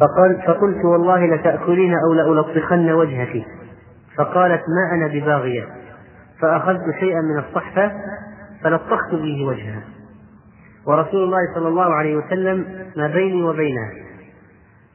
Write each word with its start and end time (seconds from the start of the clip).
فقال 0.00 0.42
فقلت 0.46 0.84
والله 0.84 1.26
لتأكلين 1.26 1.94
أو 1.94 2.12
لألطخن 2.12 2.90
وجهك. 2.90 3.46
فقالت 4.16 4.62
ما 4.68 4.94
أنا 4.94 5.06
بباغية. 5.06 5.66
فأخذت 6.40 6.82
شيئا 7.00 7.20
من 7.20 7.38
الصحفة 7.38 7.92
فلطخت 8.62 9.10
به 9.12 9.44
وجهها. 9.46 9.82
ورسول 10.86 11.24
الله 11.24 11.38
صلى 11.54 11.68
الله 11.68 11.94
عليه 11.94 12.16
وسلم 12.16 12.64
ما 12.96 13.06
بيني 13.06 13.42
وبينها. 13.42 13.90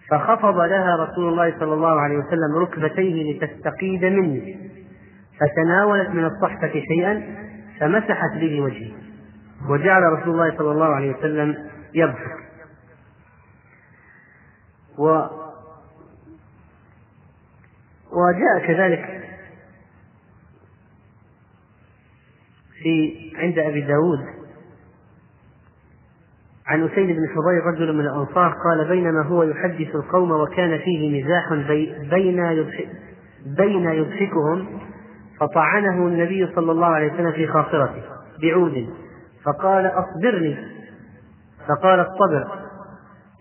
فخفض 0.09 0.58
لها 0.58 0.96
رسول 0.96 1.29
الله 1.29 1.60
صلى 1.60 1.74
الله 1.74 2.02
عليه 2.02 2.18
وسلم 2.18 2.56
ركبتيه 2.56 3.34
لتستقيد 3.34 4.06
مني. 4.06 4.70
فتناولت 5.40 6.10
من 6.10 6.26
الصحفة 6.26 6.81
شيئا 6.88 7.24
فمسحت 7.79 8.38
به 8.42 8.62
وجهي. 8.62 8.92
وجعل 9.70 10.04
رسول 10.04 10.34
الله 10.34 10.58
صلى 10.58 10.72
الله 10.72 10.86
عليه 10.86 11.16
وسلم 11.16 11.56
يضحك 11.94 12.49
و 15.00 15.28
وجاء 18.12 18.67
كذلك 18.67 19.23
في 22.84 23.13
عند 23.35 23.59
أبي 23.59 23.81
داود 23.81 24.20
عن 26.67 26.84
أسيد 26.84 27.07
بن 27.07 27.27
حضير 27.27 27.66
رجل 27.66 27.93
من 27.93 27.99
الأنصار 28.05 28.54
قال 28.63 28.88
بينما 28.90 29.21
هو 29.21 29.43
يحدث 29.43 29.95
القوم 29.95 30.31
وكان 30.31 30.80
فيه 30.80 31.23
مزاح 31.23 31.54
بين 32.13 32.71
بين 33.45 33.84
يضحكهم 33.84 34.79
فطعنه 35.40 36.07
النبي 36.07 36.48
صلى 36.55 36.71
الله 36.71 36.88
عليه 36.88 37.13
وسلم 37.13 37.31
في 37.31 37.48
خاصرته 37.48 38.04
بعود 38.41 38.90
فقال 39.45 39.85
أصبرني 39.85 40.57
فقال 41.68 41.99
الصبر 41.99 42.48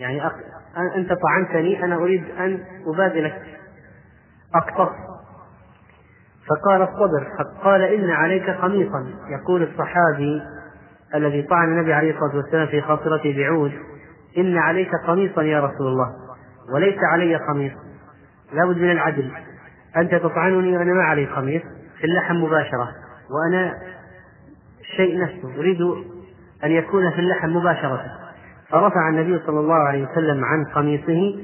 يعني. 0.00 0.22
أنت 0.96 1.12
طعنتني 1.12 1.84
أنا 1.84 1.96
أريد 1.96 2.24
أن 2.30 2.64
أبادلك 2.86 3.42
أقتص 4.54 4.96
فقال 6.48 6.82
الصبر 6.82 7.28
قال 7.64 7.82
إن 7.82 8.10
عليك 8.10 8.50
قميصا. 8.50 9.06
يقول 9.30 9.62
الصحابي 9.62 10.42
الذي 11.14 11.42
طعن 11.42 11.68
النبي 11.68 11.92
عليه 11.92 12.14
الصلاة 12.14 12.36
والسلام 12.36 12.66
في 12.66 12.80
خاصرته 12.80 13.36
بعود 13.36 13.72
إن 14.38 14.58
عليك 14.58 14.90
قميصا 15.06 15.42
يا 15.42 15.60
رسول 15.60 15.86
الله 15.86 16.12
وليس 16.74 16.98
علي 17.12 17.36
قميص. 17.36 17.72
لابد 18.52 18.76
من 18.76 18.90
العدل. 18.90 19.32
أنت 19.96 20.14
تطعنني 20.14 20.78
وأنا 20.78 20.92
ما 20.92 21.02
علي 21.02 21.26
قميص. 21.26 21.62
في 21.98 22.04
اللحم 22.04 22.36
مباشرة 22.36 22.88
وأنا 23.30 23.74
الشيء 24.80 25.20
نفسه 25.20 25.58
أريد 25.58 25.80
أن 26.64 26.70
يكون 26.70 27.10
في 27.10 27.18
اللحم 27.18 27.48
مباشرة. 27.48 28.04
فرفع 28.70 29.08
النبي 29.08 29.38
صلى 29.46 29.60
الله 29.60 29.74
عليه 29.74 30.08
وسلم 30.08 30.44
عن 30.44 30.64
قميصه 30.74 31.38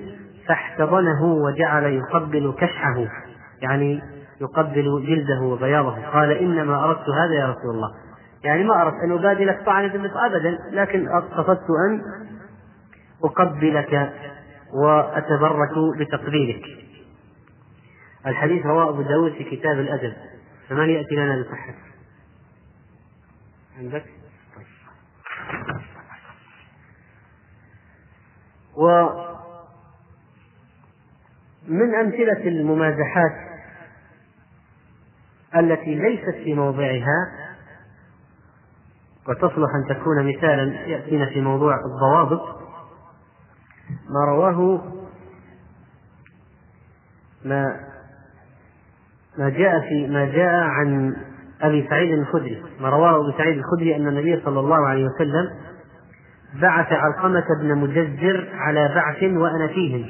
فاحتضنه 0.48 1.24
وجعل 1.24 1.84
يقبل 1.84 2.54
كشحه 2.58 3.06
يعني 3.62 4.02
يقبل 4.40 5.06
جلده 5.06 5.40
وبياضه. 5.40 6.06
قال 6.06 6.30
إنما 6.30 6.84
أردت 6.84 7.08
هذا 7.08 7.34
يا 7.34 7.46
رسول 7.46 7.74
الله. 7.74 7.94
يعني 8.44 8.64
ما 8.64 8.82
أردت 8.82 8.96
أن 9.04 9.12
أبادلك 9.12 9.62
طعنة 9.66 9.96
مثل 9.96 10.18
أبدا 10.26 10.58
لكن 10.72 11.08
قصدت 11.08 11.66
أن 11.88 12.02
أقبلك 13.24 14.12
وأتبرك 14.74 15.70
بتقبيلك. 15.98 16.64
الحديث 18.26 18.66
رواه 18.66 18.88
أبو 18.88 19.02
داود 19.02 19.32
في 19.32 19.44
كتاب 19.44 19.78
الأدب 19.78 20.12
فمن 20.68 20.90
يأتي 20.90 21.14
لنا 21.14 21.42
بصحته 21.42 21.74
عندك؟ 23.78 24.04
ومن 28.76 29.34
أمثلة 31.94 32.48
الممازحات 32.48 33.32
التي 35.56 35.94
ليست 35.94 36.34
في 36.44 36.54
موضعها 36.54 37.44
وتصلح 39.28 39.70
أن 39.74 39.96
تكون 39.96 40.28
مثالا 40.28 40.86
يأتينا 40.86 41.26
في 41.26 41.40
موضوع 41.40 41.74
الضوابط 41.84 42.54
ما 44.10 44.24
رواه 44.28 44.82
ما 47.44 47.80
ما 49.38 49.50
جاء 49.50 49.80
في 49.80 50.06
ما 50.06 50.24
جاء 50.24 50.54
عن 50.54 51.16
أبي 51.62 51.86
سعيد 51.90 52.18
الخدري 52.18 52.62
ما 52.80 52.88
رواه 52.88 53.16
أبو 53.16 53.38
سعيد 53.38 53.58
الخدري 53.58 53.96
أن 53.96 54.08
النبي 54.08 54.42
صلى 54.44 54.60
الله 54.60 54.88
عليه 54.88 55.04
وسلم 55.04 55.50
بعث 56.62 56.92
علقمة 56.92 57.44
بن 57.60 57.74
مجزر 57.74 58.48
على 58.54 58.92
بعث 58.94 59.22
وأنا 59.22 59.66
فيهم. 59.66 60.06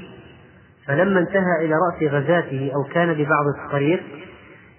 فلما 0.86 1.20
انتهى 1.20 1.64
إلى 1.64 1.74
رأس 1.74 2.12
غزاته 2.12 2.70
أو 2.74 2.84
كان 2.84 3.14
ببعض 3.14 3.44
الطريق 3.58 4.02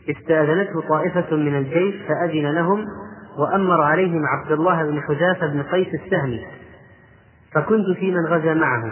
استأذنته 0.09 0.81
طائفة 0.89 1.35
من 1.35 1.57
الجيش 1.57 1.95
فأذن 2.07 2.51
لهم 2.51 2.85
وأمر 3.37 3.81
عليهم 3.81 4.21
عبد 4.25 4.51
الله 4.51 4.83
بن 4.83 5.01
حذافة 5.01 5.47
بن 5.47 5.63
قيس 5.63 5.87
السهمي. 5.93 6.45
فكنت 7.53 7.97
في 7.99 8.11
من 8.11 8.25
غزا 8.25 8.53
معه. 8.53 8.91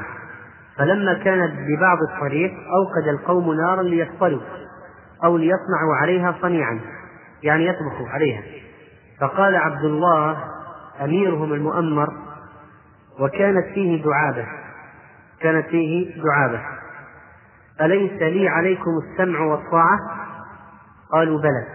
فلما 0.78 1.14
كانت 1.14 1.52
ببعض 1.52 1.98
الطريق 2.12 2.52
أوقد 2.52 3.08
القوم 3.08 3.54
نارا 3.54 3.84
ليصطلوا 3.84 4.42
أو 5.24 5.38
ليصنعوا 5.38 5.96
عليها 6.02 6.36
صنيعا 6.42 6.80
يعني 7.44 7.68
يطبخوا 7.68 8.08
عليها. 8.08 8.42
فقال 9.22 9.56
عبد 9.56 9.84
الله 9.84 10.38
أميرهم 11.04 11.54
المؤمر 11.54 12.08
وكانت 13.20 13.66
فيه 13.74 14.04
دعابة. 14.04 14.46
كانت 15.42 15.68
فيه 15.68 16.22
دعابة. 16.24 16.62
أليس 17.82 18.22
لي 18.22 18.48
عليكم 18.48 18.92
السمع 19.04 19.40
والطاعة؟ 19.40 19.98
قالوا 21.12 21.40
بلى. 21.40 21.66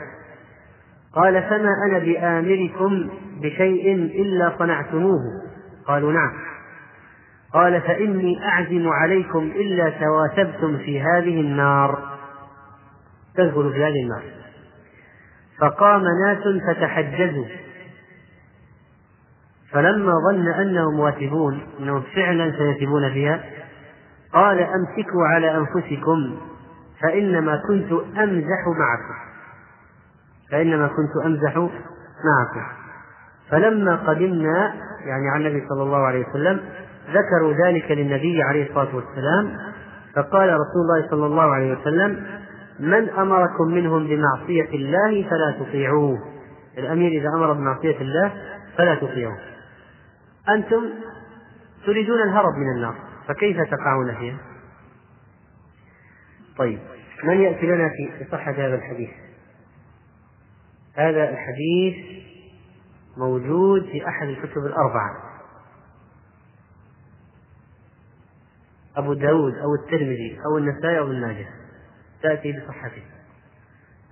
قال 1.14 1.42
فما 1.42 1.70
أنا 1.86 1.98
بآمركم 1.98 3.10
بشيء 3.42 3.94
إلا 3.94 4.52
صنعتموه؟ 4.58 5.20
قالوا 5.86 6.12
نعم. 6.12 6.32
قال 7.54 7.80
فإني 7.80 8.44
أعزم 8.48 8.88
عليكم 8.88 9.38
إلا 9.38 9.90
تواسبتم 9.90 10.78
في 10.78 11.00
هذه 11.00 11.40
النار. 11.40 12.18
تدخل 13.36 13.72
في 13.72 13.84
هذه 13.84 14.02
النار. 14.02 14.22
فقام 15.60 16.02
ناس 16.26 16.38
فتحجزوا. 16.68 17.44
فلما 19.72 20.12
ظن 20.30 20.48
أنهم 20.48 21.00
واثبون 21.00 21.60
أنهم 21.80 22.02
فعلا 22.14 22.52
سيثبون 22.58 23.12
فيها 23.12 23.44
قال 24.32 24.60
أمسكوا 24.60 25.26
على 25.26 25.56
أنفسكم 25.56 26.36
فإنما 27.02 27.60
كنت 27.68 27.92
أمزح 28.18 28.66
معكم. 28.66 29.18
فإنما 30.50 30.86
كنت 30.86 31.26
أمزح 31.26 31.56
معكم. 32.24 32.66
فلما 33.50 33.96
قدمنا 33.96 34.74
يعني 35.06 35.30
عن 35.34 35.40
النبي 35.40 35.68
صلى 35.68 35.82
الله 35.82 35.98
عليه 35.98 36.26
وسلم 36.28 36.60
ذكروا 37.08 37.52
ذلك 37.66 37.90
للنبي 37.90 38.42
عليه 38.42 38.68
الصلاة 38.68 38.96
والسلام 38.96 39.56
فقال 40.14 40.48
رسول 40.48 40.82
الله 40.82 41.10
صلى 41.10 41.26
الله 41.26 41.42
عليه 41.42 41.76
وسلم 41.76 42.26
من 42.80 43.10
أمركم 43.10 43.64
منهم 43.64 44.06
بمعصية 44.06 44.68
الله 44.74 45.30
فلا 45.30 45.54
تطيعوه. 45.60 46.18
الأمير 46.78 47.20
إذا 47.20 47.28
أمر 47.28 47.52
بمعصية 47.52 48.00
الله 48.00 48.32
فلا 48.78 48.94
تطيعوه. 48.94 49.38
أنتم 50.48 50.90
تريدون 51.86 52.22
الهرب 52.22 52.54
من 52.54 52.76
النار 52.76 52.94
فكيف 53.28 53.56
تقعون 53.56 54.14
فيها؟ 54.18 54.38
طيب 56.58 56.78
من 57.24 57.40
يأتي 57.40 57.66
لنا 57.66 57.88
في 57.88 58.26
صحة 58.30 58.52
هذا 58.52 58.74
الحديث؟ 58.74 59.10
هذا 60.94 61.30
الحديث 61.30 62.24
موجود 63.16 63.82
في 63.82 64.08
أحد 64.08 64.28
الكتب 64.28 64.66
الأربعة. 64.66 65.28
أبو 68.96 69.14
داود 69.14 69.54
أو 69.54 69.74
الترمذي 69.74 70.38
أو 70.46 70.58
النسائي 70.58 70.98
أو 70.98 71.04
ابن 71.04 71.20
ماجه. 71.20 71.46
تأتي 72.22 72.52
بصحته. 72.52 73.02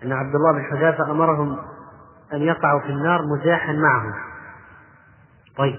أن 0.03 0.12
عبد 0.12 0.35
الله 0.35 0.53
بن 0.53 0.65
حذافة 0.65 1.11
أمرهم 1.11 1.59
أن 2.33 2.43
يقعوا 2.43 2.81
في 2.81 2.88
النار 2.88 3.21
مزاحا 3.23 3.73
معهم. 3.73 4.12
طيب. 5.56 5.79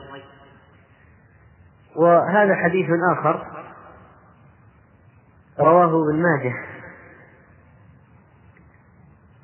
وهذا 1.97 2.55
حديث 2.55 2.89
آخر 3.11 3.45
رواه 5.59 5.85
ابن 5.85 6.23
ماجه. 6.23 6.53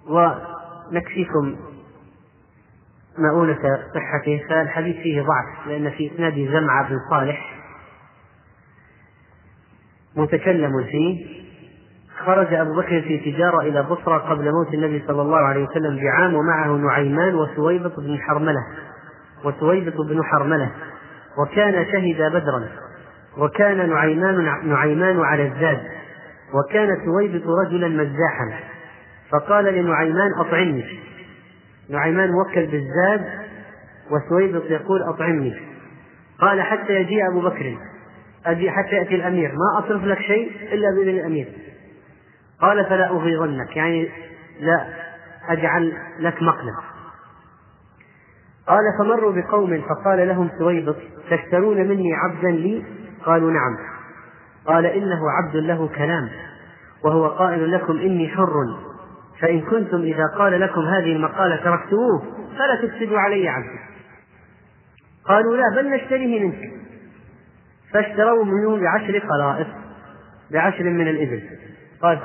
ونكفيكم 0.08 1.56
مؤونة 3.18 3.60
صحته. 3.94 4.44
فالحديث 4.50 4.96
فيه 4.96 5.22
ضعف 5.22 5.68
لأن 5.68 5.90
في 5.90 6.16
إسناده 6.16 6.60
زمعة 6.60 6.90
بن 6.90 7.00
صالح 7.10 7.56
متكلم 10.16 10.84
فيه. 10.84 11.44
خرج 12.26 12.54
أبو 12.54 12.76
بكر 12.76 13.02
في 13.02 13.32
تجارة 13.32 13.62
إلى 13.62 13.84
بصرى 13.84 14.20
قبل 14.20 14.52
موت 14.52 14.74
النبي 14.74 15.04
صلى 15.08 15.22
الله 15.22 15.38
عليه 15.38 15.68
وسلم 15.68 15.96
بعام 15.96 16.34
ومعه 16.34 16.68
نعيمان 16.68 17.36
وسويبط 17.36 18.00
بن 18.00 18.20
حرملة. 18.22 18.68
وسويبط 19.44 19.94
بن 20.10 20.24
حرملة. 20.24 20.72
وكان 21.38 21.86
شهد 21.86 22.32
بدرا 22.32 22.68
وكان 23.38 23.90
نعيمان 23.90 24.46
نعيمان 24.64 25.20
على 25.20 25.48
الزاد 25.48 25.82
وكان 26.54 27.06
ثويبط 27.06 27.44
رجلا 27.48 27.88
مزاحا. 27.88 28.60
فقال 29.32 29.66
لنعيمان 29.66 30.34
أطعمني. 30.40 31.00
نعيمان 31.90 32.30
وكل 32.36 32.66
بالزاد 32.66 33.26
وثويبط 34.12 34.64
يقول 34.72 35.04
أطعمني. 35.04 35.56
قال 36.40 36.62
حتى 36.62 36.94
يجيء 36.94 37.30
أبو 37.32 37.42
بكر. 37.42 37.78
أجي 38.46 38.72
حتى 38.72 38.96
يأتي 38.96 39.16
الأمير. 39.16 39.52
ما 39.52 39.86
أصرف 39.86 40.04
لك 40.04 40.20
شيء 40.20 40.52
إلا 40.74 40.88
بإذن 40.96 41.20
الأمير. 41.20 41.48
قال 42.62 42.86
فلا 42.86 43.10
أغيظنك. 43.10 43.78
يعني 43.78 44.10
لا 44.60 44.86
أجعل 45.50 45.94
لك 46.20 46.42
مقلب. 46.44 46.93
قال 48.68 48.84
فمروا 49.00 49.32
بقوم 49.32 49.82
فقال 49.82 50.28
لهم 50.28 50.50
سويبط 50.58 50.96
تشترون 51.30 51.78
مني 51.78 52.14
عبدا 52.14 52.52
لي؟ 52.52 52.86
قالوا 53.26 53.52
نعم. 53.52 53.78
قال 54.66 54.86
إنه 54.86 55.32
عبد 55.32 55.56
له 55.56 55.88
كلام 55.88 56.30
وهو 57.04 57.28
قائل 57.28 57.72
لكم 57.72 57.98
إني 57.98 58.28
حر 58.28 58.54
فإن 59.42 59.62
كنتم 59.62 60.02
إذا 60.02 60.28
قال 60.38 60.62
لكم 60.62 60.82
هذه 60.82 61.16
المقالة 61.16 61.56
تركتموه 61.56 62.24
فلا 62.58 62.88
تفسدوا 62.88 63.20
علي 63.20 63.50
عبدي. 63.50 63.80
قالوا 65.26 65.58
لا 65.58 65.70
بل 65.76 65.90
نشتريه 65.90 66.46
منك. 66.46 66.72
فاشتروا 67.94 68.46
منه 68.46 68.82
بعشر 68.82 69.20
خلائق 69.30 69.68
بعشر 70.52 70.84
من 70.84 71.08
الإبل. 71.08 71.44
قال 72.02 72.20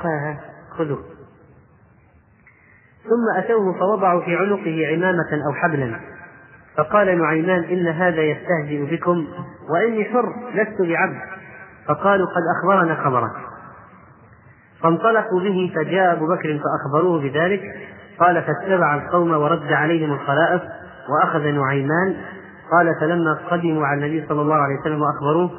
خذوا 0.78 0.98
ثم 3.04 3.38
أتوه 3.38 3.78
فوضعوا 3.78 4.20
في 4.20 4.36
عنقه 4.36 4.86
عمامة 4.92 5.46
أو 5.46 5.52
حبلا. 5.52 6.17
فقال 6.78 7.18
نعيمان 7.18 7.64
إن 7.64 7.86
هذا 7.86 8.22
يستهزئ 8.22 8.96
بكم 8.96 9.26
وإني 9.70 10.04
حر 10.04 10.32
لست 10.54 10.82
بعبد. 10.82 11.20
فقالوا 11.88 12.26
قد 12.26 12.42
أخبرنا 12.58 12.94
خبرك. 13.04 13.36
فانطلقوا 14.82 15.40
به 15.40 15.72
فجاء 15.76 16.12
أبو 16.12 16.26
بكر 16.26 16.58
فأخبروه 16.58 17.22
بذلك. 17.22 17.62
قال 18.20 18.42
فاتبع 18.42 18.94
القوم 18.94 19.30
ورد 19.30 19.72
عليهم 19.72 20.12
الخلائف 20.12 20.62
وأخذ 21.08 21.40
نعيمان. 21.40 22.16
قال 22.72 22.94
فلما 23.00 23.38
قدموا 23.50 23.86
على 23.86 24.06
النبي 24.06 24.26
صلى 24.28 24.42
الله 24.42 24.56
عليه 24.56 24.80
وسلم 24.80 25.02
وأخبروه 25.02 25.50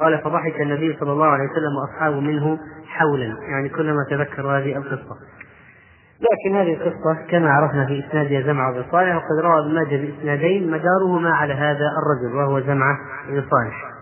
قال 0.00 0.18
فضحك 0.18 0.60
النبي 0.60 0.96
صلى 1.00 1.12
الله 1.12 1.26
عليه 1.26 1.44
وسلم 1.44 1.76
وأصحابه 1.76 2.20
منه 2.20 2.58
حولا. 2.86 3.36
يعني 3.48 3.68
كلما 3.68 4.04
تذكروا 4.10 4.58
هذه 4.58 4.76
القصة. 4.76 5.16
لكن 6.22 6.56
هذه 6.56 6.74
القصة 6.74 7.14
كما 7.30 7.50
عرفنا 7.50 7.86
في 7.86 8.04
إسنادها 8.06 8.40
زمعة 8.40 8.72
بن 8.72 8.84
صالح 8.90 9.16
وقد 9.16 9.44
روى 9.44 9.60
ابن 9.60 9.74
ماجه 9.74 9.96
بإسنادين 9.96 10.70
مدارهما 10.70 11.34
على 11.34 11.54
هذا 11.54 11.86
الرجل 12.02 12.36
وهو 12.36 12.60
زمعة 12.60 12.96
بن 13.28 13.44
صالح. 13.50 13.92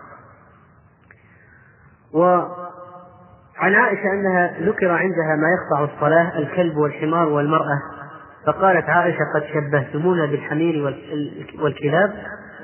وعن 2.13 3.73
عائشة 3.75 4.13
أنها 4.13 4.59
ذكر 4.59 4.91
عندها 4.91 5.35
ما 5.35 5.47
يقطع 5.51 5.93
الصلاة 5.93 6.37
الكلب 6.37 6.77
والحمار 6.77 7.29
والمرأة. 7.29 7.81
فقالت 8.47 8.89
عائشة 8.89 9.19
قد 9.35 9.43
شبهتمونا 9.53 10.25
بالحمير 10.25 10.95
والكلاب. 11.61 12.13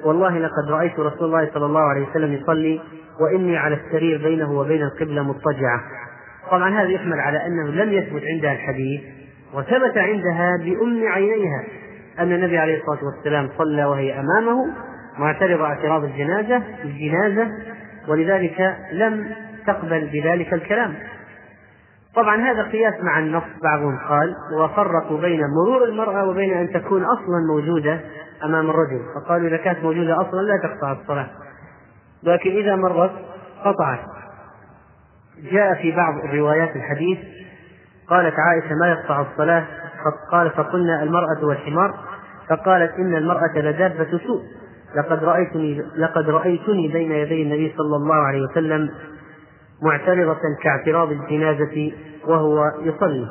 والله 0.04 0.39
لقد 0.39 0.69
رأيت 0.69 1.00
رسول 1.00 1.27
الله 1.27 1.50
صلى 1.54 1.65
الله 1.65 1.81
عليه 1.81 2.09
وسلم 2.09 2.33
يصلي 2.33 2.81
وإني 3.19 3.57
على 3.57 3.75
السرير 3.75 4.18
بينه 4.18 4.51
وبين 4.51 4.83
القبلة 4.83 5.24
مضطجعة. 5.24 5.81
طبعا 6.51 6.69
هذا 6.69 6.89
يحمل 6.89 7.19
على 7.19 7.45
أنه 7.45 7.68
لم 7.68 7.92
يثبت 7.92 8.21
عندها 8.33 8.51
الحديث 8.51 9.17
وثبت 9.54 9.98
عندها 9.98 10.58
بأم 10.64 11.08
عينيها 11.08 11.64
أن 12.20 12.32
النبي 12.32 12.58
عليه 12.58 12.78
الصلاة 12.78 13.00
والسلام 13.06 13.50
صلى 13.58 13.86
وهي 13.86 14.20
أمامه 14.20 14.66
معترضة 15.18 15.66
اعتراض 15.66 16.04
الجنازة 16.04 16.64
الجنازة 16.84 17.52
ولذلك 18.08 18.78
لم 18.92 19.32
تقبل 19.68 20.10
بذلك 20.14 20.54
الكلام. 20.54 20.94
طبعا 22.16 22.42
هذا 22.42 22.64
قياس 22.64 22.94
مع 23.02 23.20
النص 23.20 23.44
بعضهم 23.64 23.98
قال 24.10 24.36
وفرقوا 24.60 25.18
بين 25.18 25.42
مرور 25.42 25.84
المرأة 25.84 26.30
وبين 26.30 26.54
أن 26.54 26.74
تكون 26.74 27.04
أصلا 27.04 27.38
موجودة 27.50 28.00
أمام 28.44 28.70
الرجل. 28.70 29.00
فقالوا 29.16 29.48
إذا 29.48 29.58
كانت 29.58 29.84
موجودة 29.84 30.22
أصلا 30.22 30.42
لا 30.42 30.58
تقطع 30.64 30.92
الصلاة. 30.92 31.30
لكن 32.24 32.50
إذا 32.52 32.76
مرت 32.76 33.12
قطعت. 33.66 34.00
جاء 35.52 35.74
في 35.82 35.92
بعض 35.92 36.14
الروايات 36.26 36.76
الحديث 36.76 37.18
قالت 38.09 38.36
عائشة 38.39 38.75
ما 38.75 38.88
يقطع 38.88 39.21
الصلاة؟ 39.21 39.65
قال 40.31 40.50
فقلنا 40.50 41.04
المرأة 41.04 41.45
والحمار. 41.45 41.94
فقالت 42.50 42.92
إن 42.94 43.15
المرأة 43.15 43.56
لدابة 43.56 44.19
سوء. 44.27 44.44
لقد 44.95 45.24
رأيتني 45.24 45.81
لقد 45.98 46.30
رأيتني 46.30 46.88
بين 46.88 47.12
يدي 47.12 47.44
النبي 47.44 47.74
صلى 47.77 47.95
الله 47.95 48.15
عليه 48.15 48.42
وسلم 48.42 48.89
معترضة 49.81 50.39
كاعتراض 50.63 51.12
الجنازة 51.12 51.92
وهو 52.27 52.71
يصلي. 52.81 53.27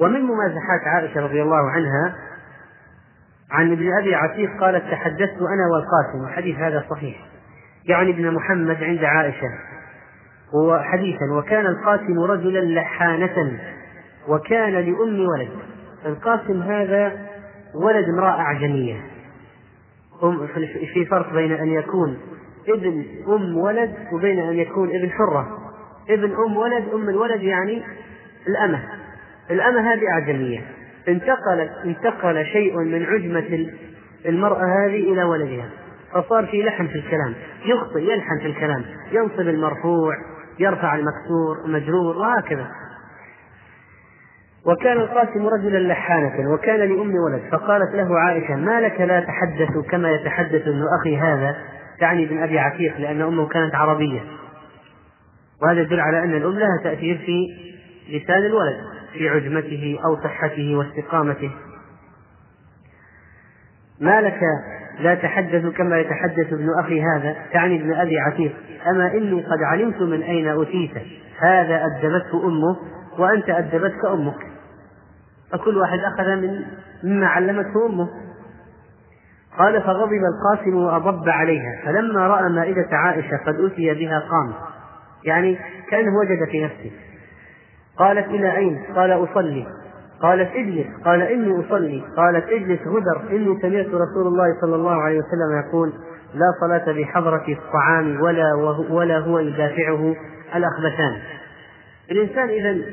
ومن 0.00 0.20
ممازحات 0.20 0.80
عائشة 0.86 1.20
رضي 1.20 1.42
الله 1.42 1.70
عنها 1.70 2.14
عن 3.50 3.72
ابن 3.72 3.98
أبي 4.00 4.14
عتيق 4.14 4.60
قالت 4.60 4.84
تحدثت 4.90 5.38
أنا 5.38 5.66
والقاسم. 5.72 6.28
الحديث 6.28 6.56
هذا 6.56 6.84
صحيح. 6.90 7.16
يعني 7.84 8.10
ابن 8.10 8.34
محمد 8.34 8.82
عند 8.82 9.04
عائشة. 9.04 9.48
حديثا 10.82 11.24
وكان 11.38 11.66
القاسم 11.66 12.20
رجلا 12.20 12.80
لحانة 12.80 13.60
وكان 14.28 14.72
لأم 14.72 15.20
ولد. 15.20 15.48
القاسم 16.06 16.62
هذا 16.62 17.12
ولد 17.74 18.08
امرأة 18.08 18.40
أعجمية. 18.40 18.96
في 20.94 21.04
فرق 21.04 21.32
بين 21.32 21.52
أن 21.52 21.68
يكون 21.68 22.18
ابن 22.68 23.04
أم 23.28 23.58
ولد 23.58 23.94
وبين 24.12 24.38
أن 24.38 24.54
يكون 24.54 24.88
ابن 24.88 25.10
حرة. 25.10 25.58
ابن 26.10 26.34
أم 26.34 26.56
ولد 26.56 26.84
أم 26.94 27.08
الولد 27.08 27.42
يعني 27.42 27.82
الأمة. 28.48 28.82
الأمة 29.50 29.92
هذه 29.92 30.08
أعجمية. 30.12 30.60
انتقلت 31.08 31.70
انتقل 31.84 32.44
شيء 32.44 32.78
من 32.78 33.04
عجمة 33.04 33.66
المرأة 34.26 34.64
هذه 34.64 35.12
إلى 35.12 35.22
ولدها. 35.22 35.70
فصار 36.12 36.46
في 36.46 36.62
لحن 36.62 36.86
في 36.86 36.94
الكلام. 36.94 37.34
يخطئ 37.64 38.12
يلحن 38.12 38.38
في 38.38 38.46
الكلام. 38.46 38.84
ينصب 39.12 39.40
المرفوع. 39.40 40.14
يرفع 40.60 40.94
المكسور 40.94 41.66
مجرور 41.66 42.16
وهكذا. 42.16 42.66
وكان 44.66 44.96
القاسم 44.96 45.46
رجلا 45.46 45.78
لحانة 45.78 46.52
وكان 46.54 46.80
لأم 46.80 47.14
ولد. 47.14 47.42
فقالت 47.52 47.94
له 47.94 48.18
عائشة 48.18 48.56
ما 48.56 48.80
لك 48.80 49.00
لا 49.00 49.20
تحدث 49.20 49.90
كما 49.90 50.10
يتحدث 50.10 50.68
ابن 50.68 50.82
أخي 51.00 51.16
هذا؟ 51.16 51.56
تعني 52.00 52.24
ابن 52.24 52.42
أبي 52.42 52.58
عتيق 52.58 52.96
لأن 52.98 53.22
أمه 53.22 53.48
كانت 53.48 53.74
عربية. 53.74 54.20
وهذا 55.62 55.80
يدل 55.80 56.00
على 56.00 56.24
أن 56.24 56.34
الأم 56.34 56.58
لها 56.58 56.80
تأثير 56.82 57.18
في 57.26 57.46
لسان 58.08 58.38
الولد 58.46 58.76
في 59.12 59.28
عجمته 59.28 59.98
أو 60.04 60.16
صحته 60.16 60.76
واستقامته. 60.76 61.50
ما 64.00 64.20
لك 64.20 64.40
لا 64.98 65.14
تحدث 65.14 65.66
كما 65.66 65.98
يتحدث 65.98 66.52
ابن 66.52 66.68
أخي 66.78 67.02
هذا 67.02 67.36
تعني 67.52 67.80
ابن 67.80 67.92
أبي 67.92 68.20
عتيق. 68.20 68.52
أما 68.90 69.12
إني 69.12 69.42
قد 69.42 69.62
علمت 69.62 70.02
من 70.02 70.22
أين 70.22 70.48
أتيت 70.48 70.90
هذا 71.38 71.82
أدبته 71.86 72.46
أمه 72.46 72.76
وأنت 73.18 73.50
أدبتك 73.50 74.04
أمك. 74.04 74.38
فكل 75.52 75.76
واحد 75.78 75.98
أخذ 75.98 76.36
من 76.36 76.64
مما 77.04 77.26
علمته 77.26 77.86
أمه. 77.86 78.08
قال 79.58 79.82
فغضب 79.82 80.12
القاسم 80.12 80.76
وأضب 80.76 81.28
عليها. 81.28 81.80
فلما 81.84 82.26
رأى 82.26 82.48
مائدة 82.48 82.88
عائشة 82.92 83.36
قد 83.46 83.54
أتي 83.60 83.94
بها 83.94 84.18
قام 84.18 84.52
يعني 85.24 85.58
كأنه 85.90 86.18
وجد 86.18 86.50
في 86.50 86.64
نفسه. 86.64 86.90
قالت 87.96 88.26
إلى 88.26 88.56
أين؟ 88.56 88.82
قال 88.96 89.12
أصلي. 89.12 89.66
قالت 90.22 90.50
اجلس 90.54 90.86
قال 91.04 91.22
إني 91.22 91.66
أصلي 91.66 92.02
قالت 92.16 92.48
اجلس 92.48 92.80
غدر 92.86 93.30
إني 93.30 93.58
سمعت 93.62 93.86
رسول 93.86 94.26
الله 94.26 94.60
صلى 94.60 94.76
الله 94.76 95.02
عليه 95.02 95.18
وسلم 95.18 95.66
يقول 95.66 95.92
لا 96.34 96.46
صلاة 96.60 96.92
بحضرة 96.92 97.44
الطعام 97.48 98.20
ولا 98.20 98.54
ولا 98.90 99.18
هو 99.18 99.38
يدافعه 99.38 100.16
الأخبثان. 100.54 101.16
الإنسان 102.10 102.48
إذا 102.48 102.84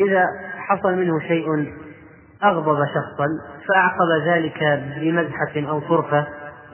إذا 0.00 0.26
حصل 0.56 0.94
منه 0.96 1.20
شيء 1.20 1.72
أغضب 2.44 2.84
شخصا 2.84 3.26
فأعقب 3.68 4.26
ذلك 4.26 4.82
بمزحة 5.00 5.70
أو 5.70 5.80
طرفة 5.80 6.26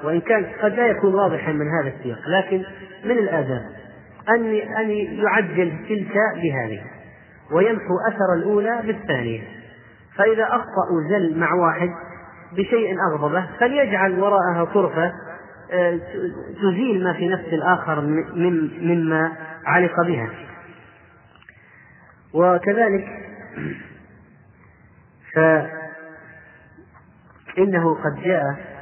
وإن 0.04 0.20
كان 0.20 0.46
قد 0.62 0.72
لا 0.72 0.86
يكون 0.86 1.14
واضحا 1.14 1.52
من 1.52 1.66
هذا 1.68 1.92
السياق 1.96 2.18
لكن 2.28 2.62
من 3.04 3.18
الآداب 3.18 3.62
أن 4.28 4.54
أن 4.54 4.90
يعجل 4.90 5.72
تلك 5.88 6.14
بهذه 6.34 6.80
ويمحو 7.52 7.94
أثر 8.08 8.34
الأولى 8.36 8.82
بالثانية. 8.86 9.61
فإذا 10.16 10.44
أخطأ 10.44 11.08
زل 11.08 11.38
مع 11.38 11.54
واحد 11.54 11.90
بشيء 12.52 12.96
أغضبه 13.10 13.46
فليجعل 13.60 14.20
وراءها 14.20 14.64
طرفة 14.64 15.12
آه، 15.72 16.00
تزيل 16.62 17.04
ما 17.04 17.12
في 17.12 17.28
نفس 17.28 17.44
الآخر 17.52 18.00
مما 18.80 19.32
علق 19.66 20.02
بها. 20.06 20.30
وكذلك 22.34 23.04
فإنه 27.56 27.94
قد 27.94 28.22
جاء 28.24 28.72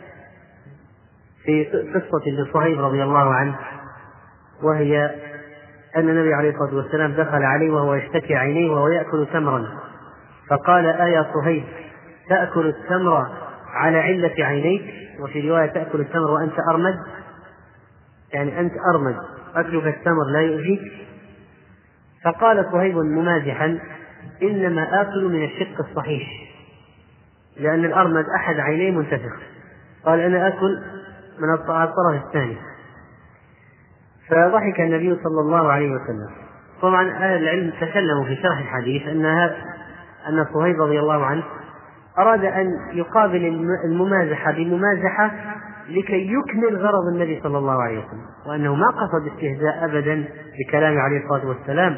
في 1.45 1.65
قصة 1.65 2.31
لصهيب 2.31 2.81
رضي 2.81 3.03
الله 3.03 3.35
عنه 3.35 3.59
وهي 4.63 5.05
أن 5.97 6.09
النبي 6.09 6.35
عليه 6.35 6.51
الصلاة 6.51 6.75
والسلام 6.75 7.13
دخل 7.13 7.43
عليه 7.43 7.71
وهو 7.71 7.95
يشتكي 7.95 8.35
عينيه 8.37 8.71
وهو 8.71 8.89
يأكل 8.89 9.27
تمرا. 9.33 9.80
فقال 10.51 10.87
آيا 10.87 11.27
صهيب 11.35 11.65
تأكل 12.29 12.67
التمر 12.67 13.27
على 13.67 13.99
علة 13.99 14.45
عينيك 14.45 14.83
وفي 15.21 15.51
رواية 15.51 15.67
تأكل 15.67 16.01
التمر 16.01 16.31
وأنت 16.31 16.59
أرمد؟ 16.71 16.95
يعني 18.33 18.61
أنت 18.61 18.73
أرمد 18.95 19.17
أكلك 19.55 19.87
التمر 19.87 20.25
لا 20.33 20.41
يؤذيك؟ 20.41 20.81
فقال 22.25 22.67
صهيب 22.73 22.97
ممازحا 22.97 23.79
إنما 24.43 25.03
آكل 25.03 25.25
من 25.25 25.45
الشق 25.45 25.87
الصحيح 25.89 26.29
لأن 27.57 27.85
الأرمد 27.85 28.25
أحد 28.37 28.61
عينيه 28.61 28.91
منتفخ. 28.91 29.37
قال 30.05 30.21
أنا 30.21 30.49
آكل 30.49 30.83
من 31.39 31.55
الطرف 31.55 32.27
الثاني. 32.27 32.57
فضحك 34.29 34.81
النبي 34.81 35.17
صلى 35.25 35.41
الله 35.41 35.73
عليه 35.73 35.91
وسلم. 35.91 36.31
طبعا 36.83 37.11
أهل 37.11 37.43
العلم 37.43 37.73
تكلموا 37.81 38.25
في 38.25 38.37
شرح 38.37 38.59
الحديث 38.59 39.03
أن 39.07 39.27
أن 40.29 40.47
صهيب 40.55 40.83
رضي 40.83 41.01
الله 41.01 41.25
عنه 41.25 41.43
أراد 42.19 42.45
أن 42.45 42.67
يقابل 42.93 43.45
الممازحة 43.85 44.53
بممازحة 44.53 45.31
لكي 45.89 46.33
يكمل 46.33 46.77
غرض 46.77 47.07
النبي 47.15 47.41
صلى 47.43 47.59
الله 47.59 47.83
عليه 47.83 47.99
وسلم 47.99 48.27
وأنه 48.47 48.75
ما 48.75 48.87
قصد 48.87 49.27
استهزاء 49.27 49.85
أبدا 49.85 50.25
بكلام 50.59 50.99
عليه 50.99 51.25
الصلاة 51.25 51.49
والسلام 51.49 51.97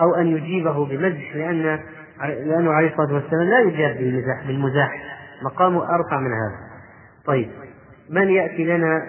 أو 0.00 0.14
أن 0.14 0.26
يجيبه 0.26 0.86
بمزح 0.86 1.36
لأن 1.36 1.78
لأنه 2.20 2.72
عليه 2.72 2.90
الصلاة 2.90 3.14
والسلام 3.14 3.42
لا 3.42 3.60
يجاب 3.60 3.96
بالمزاح 3.96 4.46
بالمزاح. 4.46 4.90
مقامه 5.42 5.94
أرفع 5.94 6.20
من 6.20 6.32
هذا. 6.32 6.56
طيب 7.26 7.50
من 8.10 8.28
يأتي 8.28 8.64
لنا 8.64 9.06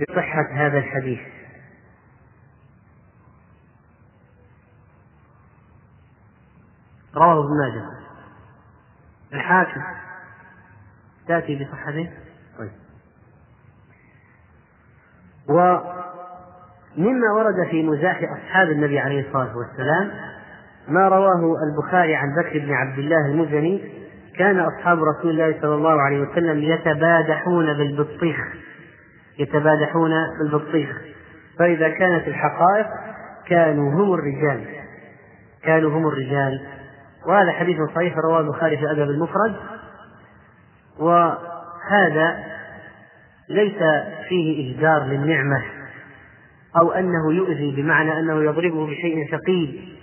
بصحة 0.00 0.48
هذا 0.52 0.78
الحديث؟ 0.78 1.18
رواه 7.16 7.44
ابن 7.44 7.58
ماجه. 7.58 8.03
الحاكم. 9.32 9.80
تأتي 11.28 11.64
بصحته 11.64 12.10
طيب. 12.58 12.70
ومما 15.48 17.32
ورد 17.36 17.68
في 17.70 17.82
مزاح 17.82 18.20
أصحاب 18.22 18.70
النبي 18.70 18.98
عليه 18.98 19.28
الصلاة 19.28 19.56
والسلام 19.56 20.10
ما 20.88 21.08
رواه 21.08 21.56
البخاري 21.70 22.16
عن 22.16 22.28
بكر 22.36 22.58
بن 22.58 22.72
عبد 22.72 22.98
الله 22.98 23.26
المزني 23.26 24.04
كان 24.38 24.60
أصحاب 24.60 24.98
رسول 25.04 25.30
الله 25.30 25.60
صلى 25.60 25.74
الله 25.74 26.00
عليه 26.02 26.20
وسلم 26.20 26.62
يتبادحون 26.62 27.66
بالبطيخ. 27.66 28.36
يتبادحون 29.38 30.10
بالبطيخ. 30.38 31.02
فإذا 31.58 31.88
كانت 31.88 32.28
الحقائق 32.28 32.86
كانوا 33.46 33.90
هم 33.92 34.14
الرجال. 34.14 34.64
كانوا 35.62 35.90
هم 35.90 36.08
الرجال. 36.08 36.66
وهذا 37.26 37.52
حديث 37.52 37.76
صحيح 37.94 38.14
رواه 38.18 38.40
البخاري 38.40 38.76
في 38.76 38.82
الأدب 38.82 39.10
المفرد. 39.10 39.54
وهذا 40.98 42.44
ليس 43.48 43.78
فيه 44.28 44.76
إهدار 44.76 45.04
للنعمة 45.04 45.62
أو 46.76 46.92
أنه 46.92 47.32
يؤذي 47.32 47.82
بمعنى 47.82 48.18
أنه 48.18 48.42
يضربه 48.42 48.86
بشيء 48.86 49.30
ثقيل. 49.32 49.98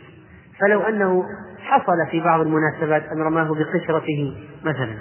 فلو 0.60 0.82
أنه 0.82 1.24
حصل 1.60 2.08
في 2.12 2.20
بعض 2.20 2.40
المناسبات 2.40 3.04
أن 3.04 3.22
رماه 3.22 3.54
بقشرته 3.54 4.34
مثلا 4.64 4.98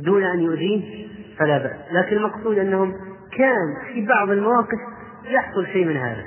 دون 0.00 0.24
أن 0.24 0.40
يؤذيه 0.40 1.06
فلا 1.38 1.58
بأس. 1.58 1.76
لكن 1.92 2.16
المقصود 2.16 2.58
أنهم 2.58 2.92
كان 3.38 3.92
في 3.92 4.06
بعض 4.06 4.30
المواقف 4.30 4.78
يحصل 5.24 5.66
شيء 5.66 5.84
من 5.84 5.96
هذا. 5.96 6.24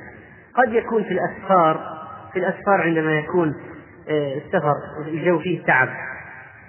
قد 0.55 0.73
يكون 0.73 1.03
في 1.03 1.11
الأسفار 1.11 1.97
في 2.33 2.39
الأسفار 2.39 2.81
عندما 2.81 3.19
يكون 3.19 3.53
السفر 4.09 4.73
الجو 5.07 5.39
فيه 5.39 5.65
تعب. 5.65 5.89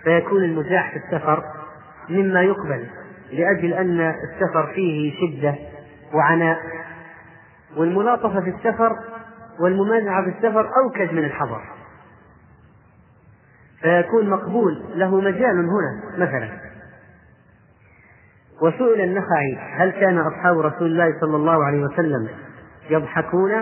فيكون 0.05 0.45
المزاح 0.45 0.91
في 0.91 0.97
السفر 0.97 1.43
مما 2.09 2.43
يقبل 2.43 2.87
لأجل 3.33 3.73
أن 3.73 4.01
السفر 4.01 4.73
فيه 4.75 5.13
شدة 5.21 5.55
وعناء. 6.15 6.59
والملاطفة 7.77 8.41
في 8.41 8.51
السفر 8.51 8.97
والممانعة 9.61 10.25
في 10.25 10.31
السفر 10.31 10.71
أوكد 10.85 11.13
من 11.13 11.25
الحضر. 11.25 11.61
فيكون 13.81 14.31
مقبول 14.31 14.85
له 14.95 15.21
مجال 15.21 15.69
هنا 15.69 16.03
مثلا. 16.27 16.51
وسئل 18.63 19.01
النخعي 19.01 19.57
هل 19.77 19.91
كان 19.91 20.19
أصحاب 20.19 20.59
رسول 20.59 20.87
الله 20.87 21.21
صلى 21.21 21.37
الله 21.37 21.65
عليه 21.65 21.83
وسلم 21.83 22.29
يضحكون؟ 22.91 23.53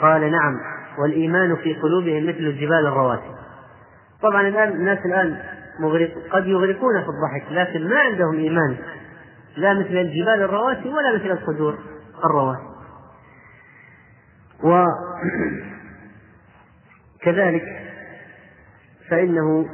قال 0.00 0.32
نعم. 0.32 0.60
والإيمان 0.98 1.56
في 1.56 1.74
قلوبهم 1.74 2.26
مثل 2.26 2.38
الجبال 2.38 2.86
الرواسي. 2.86 3.34
طبعا 4.22 4.48
الآن 4.48 4.68
الناس 4.68 4.98
الآن 5.06 5.42
مغرق 5.80 6.14
قد 6.30 6.46
يغرقون 6.46 7.02
في 7.02 7.08
الضحك 7.08 7.52
لكن 7.52 7.88
ما 7.88 8.00
عندهم 8.00 8.34
إيمان. 8.34 8.76
لا 9.56 9.74
مثل 9.74 9.96
الجبال 9.96 10.42
الرواسي 10.42 10.88
ولا 10.88 11.14
مثل 11.14 11.30
الصدور 11.30 11.78
الرواسي. 12.24 12.74
وكذلك 17.22 17.62
فإنه 19.10 19.68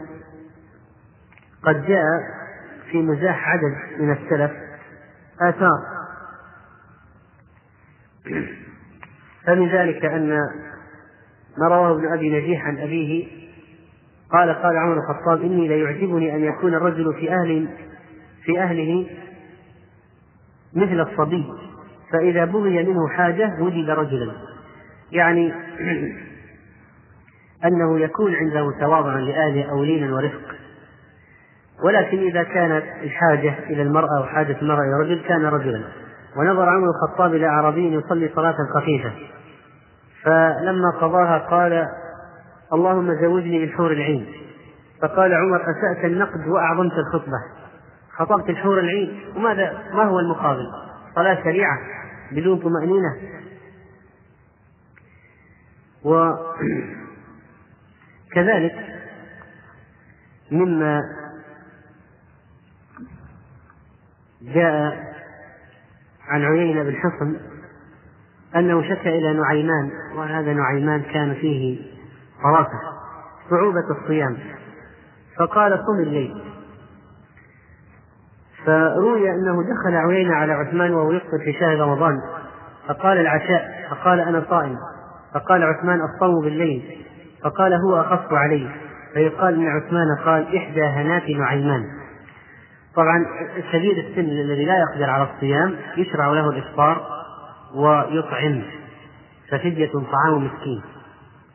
قد 1.63 1.87
جاء 1.87 2.05
في 2.91 3.03
مزاح 3.03 3.49
عدد 3.49 4.01
من 4.01 4.13
السلف 4.13 4.53
آثار. 5.41 5.81
فمن 9.47 9.69
ذلك 9.69 10.05
أن 10.05 10.39
ما 11.59 11.69
رواه 11.69 11.93
ابن 11.93 12.13
أبي 12.13 12.31
نجيح 12.31 12.67
عن 12.67 12.79
أبيه؟ 12.79 13.27
قال 14.33 14.55
قال 14.55 14.77
عمر 14.77 14.97
الخطاب 14.99 15.43
إني 15.43 15.69
ليعجبني 15.69 16.35
أن 16.35 16.45
يكون 16.45 16.75
الرجل 16.75 17.15
في 17.15 17.33
أهل 17.33 17.69
في 18.45 18.61
أهله 18.61 19.07
مثل 20.75 21.01
الصبي 21.01 21.45
فإذا 22.13 22.45
بغي 22.45 22.83
منه 22.85 23.09
حاجة 23.09 23.57
وجد 23.61 23.91
رجلا. 23.91 24.33
يعني 25.13 25.53
أنه 27.65 28.01
يكون 28.01 28.35
عنده 28.35 28.73
تواضعا 28.81 29.21
لأهله 29.21 29.71
أو 29.71 29.85
لينا 29.85 30.15
ورفق. 30.15 30.55
ولكن 31.85 32.19
إذا 32.19 32.43
كانت 32.43 32.85
الحاجة 33.03 33.55
إلى 33.71 33.83
المرأة 33.83 34.19
أو 34.19 34.25
حاجة 34.25 34.57
المرأة 34.63 34.83
إلى 34.83 35.05
رجل 35.05 35.23
كان 35.29 35.45
رجلا. 35.45 35.83
ونظر 36.37 36.69
عمر 36.69 36.87
الخطاب 36.89 37.35
إلى 37.35 37.47
أعرابي 37.47 37.95
يصلي 37.95 38.31
صلاة 38.35 38.57
خفيفة. 38.75 39.13
فلما 40.25 40.91
قضاها 41.01 41.39
قال 41.39 41.89
اللهم 42.73 43.15
زوجني 43.23 43.59
بالحور 43.59 43.93
العين. 43.93 44.27
فقال 45.03 45.35
عمر 45.35 45.63
أسأت 45.63 46.05
النقد 46.05 46.49
وأعظمت 46.49 46.93
الخطبة. 46.93 47.39
خطبت 48.13 48.51
الحور 48.51 48.81
العين 48.81 49.21
وماذا؟ 49.37 49.83
ما 49.95 50.05
هو 50.05 50.19
المقابل؟ 50.19 50.67
صلاة 51.15 51.45
سريعة 51.45 51.79
بدون 52.33 52.59
طمأنينة. 52.59 53.17
وكذلك 56.05 56.47
مما 60.53 61.03
جاء 64.43 65.11
عن 66.29 66.45
عيينة 66.45 66.83
بن 66.83 66.97
حصن 66.97 67.37
أنه 68.57 68.83
شكى 68.83 69.19
إلى 69.19 69.33
نعيمان 69.33 69.91
وهذا 70.17 70.53
نعيمان 70.53 71.03
كان 71.03 71.35
فيه 71.35 71.79
فراسة 72.43 72.81
صعوبة 73.51 74.01
الصيام. 74.01 74.37
فقال 75.39 75.73
صم 75.73 76.03
الليل. 76.03 76.43
فروي 78.67 79.31
أنه 79.31 79.63
دخل 79.63 79.95
عيينة 79.95 80.35
على 80.35 80.53
عثمان 80.53 80.95
وهو 80.95 81.13
يفطر 81.13 81.39
في 81.45 81.53
شهر 81.53 81.81
رمضان. 81.81 82.21
فقال 82.89 83.19
العشاء 83.19 83.87
فقال 83.91 84.21
أنا 84.21 84.45
صائم. 84.51 84.77
فقال 85.35 85.63
عثمان 85.63 86.01
الصوم 86.01 86.41
بالليل. 86.45 87.07
فقال 87.45 87.73
هو 87.75 88.01
أخف 88.01 88.33
علي 88.33 88.71
فيقال 89.15 89.55
إن 89.55 89.67
عثمان 89.67 90.17
قال 90.25 90.57
إحدى 90.57 90.83
هنات 90.83 91.31
نعيمان. 91.31 91.85
طبعا 92.97 93.27
شديد 93.73 93.99
السن 93.99 94.21
الذي 94.21 94.65
لا 94.65 94.75
يقدر 94.79 95.11
على 95.11 95.29
الصيام 95.35 95.77
يشرع 95.97 96.29
له 96.29 96.51
الإفطار. 96.51 97.20
ويطعم. 97.75 98.63
ففدية 99.51 99.93
طعام 99.93 100.45
مسكين. 100.45 100.83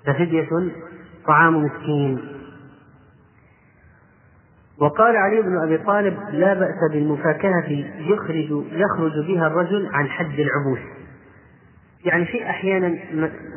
ففدية 0.06 0.50
طعام 1.28 1.64
مسكين. 1.66 2.20
وقال 4.78 5.16
علي 5.16 5.42
بن 5.42 5.58
أبي 5.64 5.78
طالب 5.78 6.18
لا 6.32 6.54
بأس 6.54 6.92
بالمفاكهة 6.92 7.70
يخرج 7.98 8.64
يخرج 8.72 9.28
بها 9.28 9.48
الرجل 9.48 9.90
عن 9.94 10.08
حد 10.10 10.40
العبوس. 10.40 10.80
يعني 12.06 12.26
في 12.26 12.50
أحيانا 12.50 12.98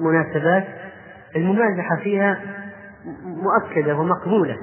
مناسبات 0.00 0.66
الممازحة 1.36 1.96
فيها 2.02 2.40
مؤكدة 3.24 3.96
ومقبولة. 3.96 4.56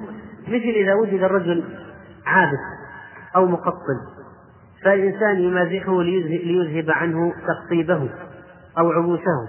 مثل 0.48 0.74
إذا 0.76 0.94
وجد 0.94 1.24
الرجل 1.24 1.64
عابس 2.26 2.60
أو 3.36 3.46
مقطب 3.46 4.15
فالإنسان 4.86 5.40
يمازحه 5.40 6.02
ليذهب 6.02 6.92
عنه 6.92 7.34
تقطيبه 7.48 8.10
أو 8.78 8.92
عبوسه 8.92 9.48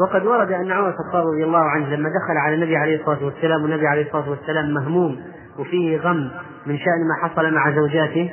وقد 0.00 0.24
ورد 0.24 0.52
أن 0.52 0.72
عمر 0.72 0.88
الخطاب 0.88 1.26
رضي 1.26 1.44
الله 1.44 1.58
عنه 1.58 1.88
لما 1.88 2.08
دخل 2.08 2.36
على 2.36 2.54
النبي 2.54 2.76
عليه 2.76 3.00
الصلاة 3.00 3.24
والسلام 3.24 3.62
والنبي 3.62 3.86
عليه 3.86 4.06
الصلاة 4.06 4.30
والسلام 4.30 4.74
مهموم 4.74 5.22
وفيه 5.58 5.98
غم 5.98 6.30
من 6.66 6.78
شأن 6.78 7.08
ما 7.08 7.28
حصل 7.28 7.54
مع 7.54 7.70
زوجاته. 7.70 8.32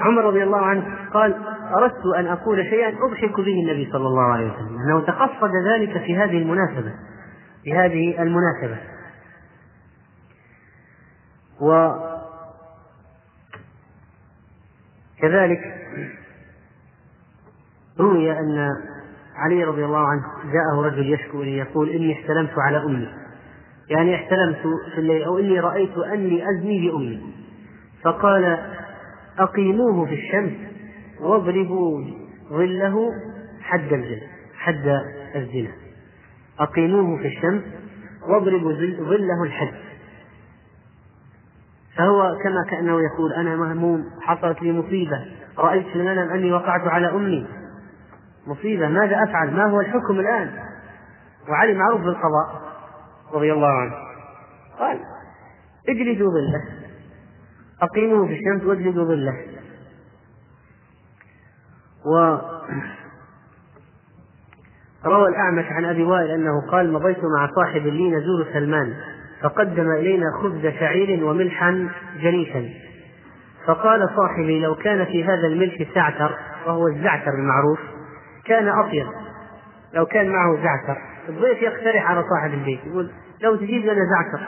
عمر 0.00 0.24
رضي 0.24 0.42
الله 0.42 0.66
عنه 0.66 0.84
قال 1.14 1.34
أردت 1.74 2.06
أن 2.18 2.26
أقول 2.26 2.64
شيئا 2.64 2.88
أضحك 2.88 3.36
به 3.40 3.62
النبي 3.62 3.88
صلى 3.92 4.06
الله 4.06 4.32
عليه 4.32 4.52
وسلم 4.52 4.78
أنه 4.86 5.00
تقصد 5.00 5.50
ذلك 5.74 5.98
في 5.98 6.16
هذه 6.16 6.38
المناسبة 6.38 6.92
في 7.64 7.74
هذه 7.74 8.22
المناسبة. 8.22 8.76
وكذلك 15.20 15.60
روي 17.98 18.32
أن 18.32 18.68
علي 19.36 19.64
رضي 19.64 19.84
الله 19.84 20.06
عنه 20.08 20.22
جاءه 20.52 20.86
رجل 20.86 21.12
يشكو 21.12 21.42
لي 21.42 21.56
يقول 21.56 21.90
إني 21.90 22.12
احتلمت 22.12 22.58
على 22.58 22.84
أمي. 22.84 23.08
يعني 23.88 24.14
احتلمت 24.14 24.58
في 24.94 24.98
الليل 24.98 25.22
أو 25.22 25.38
إني 25.38 25.60
رأيت 25.60 25.98
أني 25.98 26.44
أزني 26.50 26.88
بأمي. 26.88 27.34
فقال 28.02 28.58
أقيموه 29.38 30.06
في 30.06 30.14
الشمس 30.14 30.52
واضربوا 31.20 32.04
ظله 32.50 33.10
حد 33.60 33.92
الزنا 33.92 34.26
حد 34.58 35.02
الزنا. 35.36 35.72
أقيموه 36.58 37.18
في 37.18 37.26
الشمس 37.26 37.62
واضربوا 38.28 38.72
ظله 39.00 39.42
الحد. 39.42 39.89
فهو 42.00 42.36
كما 42.42 42.64
كأنه 42.70 43.00
يقول 43.00 43.32
أنا 43.32 43.56
مهموم 43.56 44.04
حصلت 44.20 44.62
لي 44.62 44.72
مصيبة 44.72 45.26
رأيت 45.58 45.86
في 45.86 45.94
المنام 45.94 46.30
أني 46.30 46.52
وقعت 46.52 46.80
على 46.86 47.10
أمي. 47.10 47.46
مصيبة 48.46 48.88
ماذا 48.88 49.16
أفعل؟ 49.28 49.56
ما 49.56 49.64
هو 49.64 49.80
الحكم 49.80 50.20
الآن؟ 50.20 50.50
وعلي 51.48 51.74
معروف 51.74 52.00
بالقضاء 52.00 52.62
رضي 53.32 53.52
الله 53.52 53.68
عنه. 53.68 53.94
قال 54.78 55.00
اجلدوا 55.88 56.30
ظله. 56.30 56.64
أقيموه 57.82 58.26
في 58.26 58.32
الشمس 58.32 58.66
واجلدوا 58.66 59.04
ظله. 59.04 59.36
و 62.06 62.38
روى 65.04 65.28
الأعمش 65.28 65.64
عن 65.64 65.84
أبي 65.84 66.04
وائل 66.04 66.30
أنه 66.30 66.70
قال 66.70 66.92
مضيت 66.92 67.24
مع 67.24 67.50
صاحب 67.56 67.82
لي 67.82 68.10
نزور 68.10 68.46
سلمان. 68.52 68.94
فقدم 69.42 69.90
إلينا 69.90 70.26
خبز 70.42 70.66
شعير 70.66 71.24
وملحا 71.24 71.88
جنيشا 72.20 72.68
فقال 73.66 74.08
صاحبي 74.16 74.60
لو 74.60 74.74
كان 74.74 75.04
في 75.04 75.24
هذا 75.24 75.46
الملح 75.46 75.94
سعتر 75.94 76.36
وهو 76.66 76.88
الزعتر 76.88 77.30
المعروف 77.30 77.80
كان 78.44 78.68
أطيب. 78.68 79.06
لو 79.94 80.06
كان 80.06 80.28
معه 80.28 80.56
زعتر 80.56 81.00
الضيف 81.28 81.62
يقترح 81.62 82.10
على 82.10 82.24
صاحب 82.30 82.54
البيت 82.54 82.80
يقول 82.86 83.10
لو 83.40 83.56
تجيب 83.56 83.82
لنا 83.82 84.00
زعتر. 84.10 84.46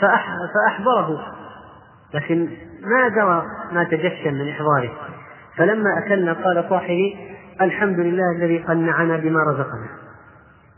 فأح 0.00 0.26
فأحضره. 0.54 1.18
لكن 2.14 2.48
ما 2.82 3.08
درى 3.08 3.46
ما 3.72 3.84
تجشم 3.84 4.34
من 4.34 4.48
إحضاره. 4.48 4.90
فلما 5.56 5.98
أكلنا 5.98 6.32
قال 6.32 6.66
صاحبي 6.70 7.16
الحمد 7.60 7.98
لله 7.98 8.32
الذي 8.36 8.58
قنعنا 8.58 9.16
بما 9.16 9.38
رزقنا. 9.42 9.88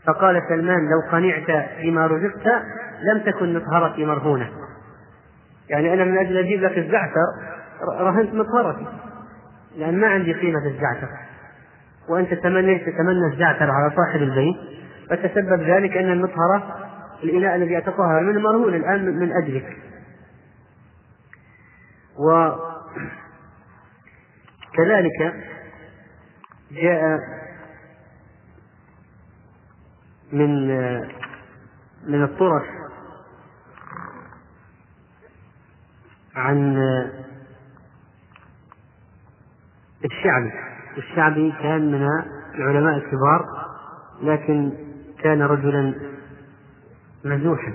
فقال 0.07 0.41
سلمان 0.49 0.89
لو 0.89 1.11
قنعت 1.11 1.69
بما 1.81 2.07
رزقت 2.07 2.63
لم 3.01 3.31
تكن 3.31 3.53
مطهرتي 3.53 4.05
مرهونة. 4.05 4.49
يعني 5.69 5.93
أنا 5.93 6.03
من 6.03 6.17
أجل 6.17 6.37
أجيب 6.37 6.61
لك 6.61 6.77
الزعتر 6.77 7.25
رهنت 7.99 8.33
مطهرتي. 8.33 8.87
لأن 9.77 9.99
ما 9.99 10.07
عندي 10.07 10.33
قيمة 10.33 10.65
الزعتر. 10.65 11.07
وأنت 12.09 12.33
تمنيت 12.33 12.89
تتمنى 12.89 13.33
الزعتر 13.33 13.71
على 13.71 13.95
صاحب 13.95 14.21
البيت 14.21 14.55
فتسبب 15.09 15.61
ذلك 15.61 15.97
أن 15.97 16.11
المطهرة 16.11 16.75
الإناء 17.23 17.55
الذي 17.55 17.77
أتطهر 17.77 18.21
منه 18.21 18.39
مرهون 18.39 18.73
الآن 18.75 19.19
من 19.19 19.31
أجلك. 19.43 19.77
وكذلك 24.77 25.33
جاء 26.71 27.19
من 30.33 30.67
من 32.07 32.23
الطرف 32.23 32.63
عن 36.35 36.77
الشعبي 40.05 40.51
الشعبي 40.97 41.51
كان 41.51 41.91
من 41.91 42.07
العلماء 42.55 42.97
الكبار 42.97 43.45
لكن 44.21 44.71
كان 45.23 45.41
رجلا 45.41 45.95
مزوحا 47.25 47.73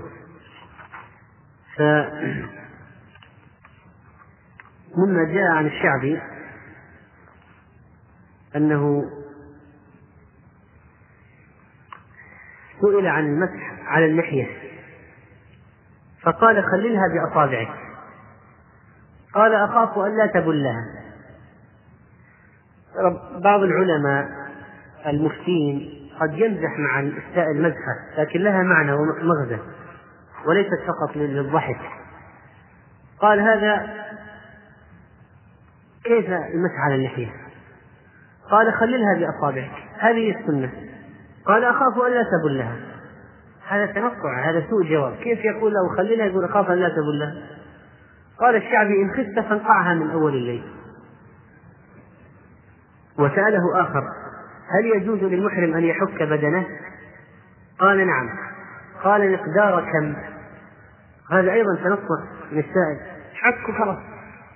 ف 1.77 1.83
مما 4.97 5.25
جاء 5.25 5.53
عن 5.53 5.67
الشعبي 5.67 6.21
أنه 8.57 9.05
سئل 12.81 13.07
عن 13.07 13.25
المسح 13.27 13.83
على 13.87 14.07
اللحية 14.07 14.47
فقال 16.23 16.65
خللها 16.65 17.03
بأصابعك. 17.15 17.84
قال 19.35 19.55
أخاف 19.55 19.99
ألا 19.99 20.27
تبلها. 20.27 20.85
بعض 23.43 23.61
العلماء 23.61 24.29
المفتين 25.07 25.91
قد 26.21 26.39
يمزح 26.39 26.79
مع 26.79 27.01
الإفتاء 27.01 27.51
المزحة 27.51 27.95
لكن 28.19 28.41
لها 28.41 28.63
معنى 28.63 28.93
ومغزى 28.93 29.59
وليست 30.47 30.81
فقط 30.87 31.17
للضحك. 31.17 31.81
قال 33.21 33.41
هذا 33.41 33.95
كيف 36.05 36.27
المسح 36.29 36.81
على 36.85 36.95
اللحية؟ 36.95 37.33
قال 38.51 38.73
خللها 38.73 39.19
بأصابعك. 39.19 39.73
هذه 39.99 40.41
السنة. 40.41 40.73
قال 41.47 41.65
أخاف 41.65 41.99
أن 42.07 42.13
لا 42.13 42.25
تبلها. 42.39 42.77
هذا 43.69 43.87
تنقع 43.87 44.51
هذا 44.51 44.67
سوء 44.71 44.91
جواب. 44.91 45.15
كيف 45.15 45.45
يقول 45.45 45.73
له 45.73 45.97
خللها 45.97 46.27
يقول 46.27 46.45
أخاف 46.45 46.71
أن 46.71 46.79
لا 46.79 46.89
تبلها؟ 46.89 47.35
قال 48.41 48.57
الشعبي 48.57 49.03
إن 49.03 49.11
خفت 49.11 49.49
فانقعها 49.49 49.95
من 49.95 50.11
أول 50.11 50.35
الليل. 50.35 50.65
وسأله 53.19 53.81
آخر 53.81 54.03
هل 54.69 54.87
يجوز 54.97 55.19
للمحرم 55.19 55.75
أن 55.75 55.85
يحك 55.85 56.23
بدنه؟ 56.23 56.67
قال 57.79 58.07
نعم. 58.07 58.31
قال 59.05 59.33
مقدار 59.33 59.93
كم؟ 59.93 60.15
هذا 61.31 61.53
أيضا 61.53 61.75
تنصح 61.75 62.23
من 62.53 62.59
السائل 62.59 63.01
حك 63.35 63.79
خلاص. 63.79 63.99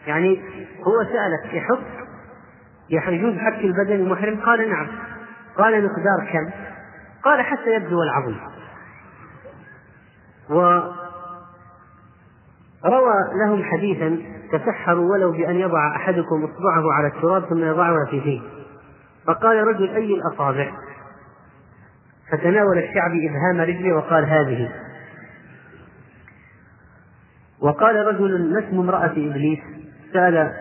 يعني 0.06 0.42
هو 0.82 1.04
سألك 1.04 1.54
يحك؟ 1.54 1.86
يجوز 3.14 3.38
حك 3.38 3.64
البدن 3.64 3.94
المحرم؟ 3.94 4.40
قال 4.40 4.70
نعم. 4.70 4.88
قال 5.56 5.84
مقدار 5.84 6.30
كم؟ 6.32 6.50
قال 7.22 7.42
حتى 7.42 7.74
يبدو 7.74 8.02
العظم 8.02 8.36
وروى 12.84 13.14
لهم 13.44 13.62
حديثا 13.62 14.18
تسحروا 14.52 15.12
ولو 15.12 15.32
بأن 15.32 15.56
يضع 15.56 15.96
أحدكم 15.96 16.44
إصبعه 16.44 16.92
على 16.92 17.06
التراب 17.06 17.44
ثم 17.44 17.64
يضعها 17.64 18.06
في 18.10 18.20
فيه. 18.20 18.40
فقال 19.26 19.66
رجل 19.66 19.88
أي 19.88 20.14
الأصابع؟ 20.14 20.70
فتناول 22.32 22.78
الشعبي 22.78 23.30
إبهام 23.30 23.60
رجله 23.60 23.96
وقال 23.96 24.24
هذه. 24.24 24.70
وقال 27.60 28.06
رجل 28.06 28.52
ما 28.52 28.68
اسم 28.68 28.80
امرأة 28.80 29.10
إبليس؟ 29.10 29.58
سأل 30.12 30.52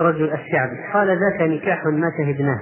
رجل 0.00 0.32
الشعبي 0.32 0.92
قال 0.94 1.08
ذاك 1.08 1.40
نكاح 1.40 1.84
ما 1.86 2.10
شهدناه. 2.18 2.60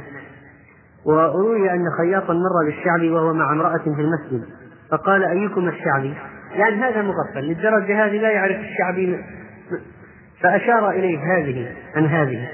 وروي 1.04 1.70
أن 1.72 1.84
خياطا 1.98 2.32
مر 2.32 2.66
بالشعبي 2.66 3.10
وهو 3.10 3.32
مع 3.32 3.52
امرأة 3.52 3.78
في 3.78 4.00
المسجد. 4.00 4.44
فقال 4.90 5.24
أيكم 5.24 5.68
الشعبي؟ 5.68 6.14
يعني 6.58 6.76
هذا 6.76 7.02
مغفل 7.02 7.40
للدرجة 7.40 8.06
هذه 8.06 8.16
لا 8.20 8.30
يعرف 8.30 8.56
الشعبي 8.56 9.24
فأشار 10.40 10.90
إليه 10.90 11.18
هذه 11.18 11.76
عن 11.94 12.06
هذه. 12.06 12.48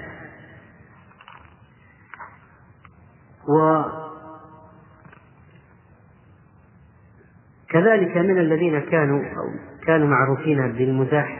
وكذلك 7.68 8.16
من 8.16 8.38
الذين 8.38 8.80
كانوا 8.80 9.22
كانوا 9.86 10.08
معروفين 10.08 10.72
بالمزاح 10.72 11.38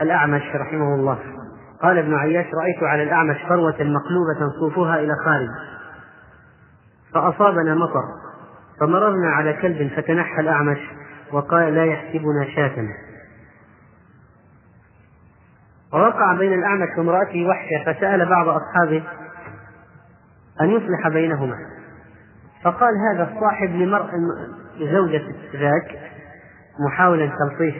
الأعمش 0.00 0.42
رحمه 0.54 0.94
الله. 0.94 1.18
قال 1.82 1.98
ابن 1.98 2.14
عياش 2.14 2.46
رأيت 2.46 2.82
على 2.82 3.02
الأعمش 3.02 3.36
فروة 3.48 3.72
مقلوبة 3.72 4.58
صوفها 4.60 5.00
إلى 5.00 5.12
خارج 5.24 5.48
فأصابنا 7.14 7.74
مطر 7.74 8.02
فمررنا 8.80 9.30
على 9.30 9.52
كلب 9.52 9.90
فتنحى 9.96 10.40
الأعمش 10.40 10.78
وقال 11.32 11.74
لا 11.74 11.84
يحسبنا 11.84 12.46
شاة. 12.54 12.88
ووقع 15.92 16.34
بين 16.38 16.52
الأعمش 16.52 16.88
وامرأته 16.98 17.46
وحشة 17.46 17.92
فسأل 17.92 18.28
بعض 18.28 18.48
أصحابه 18.48 19.02
أن 20.60 20.70
يصلح 20.70 21.08
بينهما. 21.08 21.56
فقال 22.64 22.92
هذا 23.12 23.32
الصاحب 23.32 23.70
لمرء 23.70 24.10
لزوجة 24.78 25.24
ذاك 25.52 25.98
محاولا 26.88 27.26
تلطيف 27.26 27.74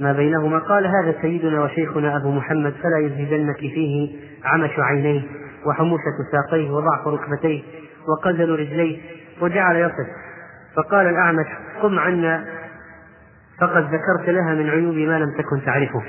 ما 0.00 0.12
بينهما 0.12 0.58
قال 0.58 0.86
هذا 0.86 1.14
سيدنا 1.22 1.62
وشيخنا 1.64 2.16
أبو 2.16 2.30
محمد 2.30 2.72
فلا 2.72 2.98
يزهدنك 2.98 3.56
فيه 3.56 4.18
عمش 4.44 4.70
عينيه 4.78 5.22
وحموشة 5.66 6.16
ساقيه 6.32 6.70
وضعف 6.70 7.06
ركبتيه 7.06 7.62
وقزل 8.08 8.50
رجليه 8.50 9.00
وجعل 9.40 9.76
يصف. 9.76 10.06
فقال 10.76 11.06
الأعمش 11.06 11.46
قم 11.82 11.98
عنا 11.98 12.44
فقد 13.60 13.84
ذكرت 13.94 14.28
لها 14.28 14.54
من 14.54 14.70
عيوب 14.70 14.94
ما 14.94 15.18
لم 15.18 15.30
تكن 15.30 15.64
تعرفه. 15.64 16.02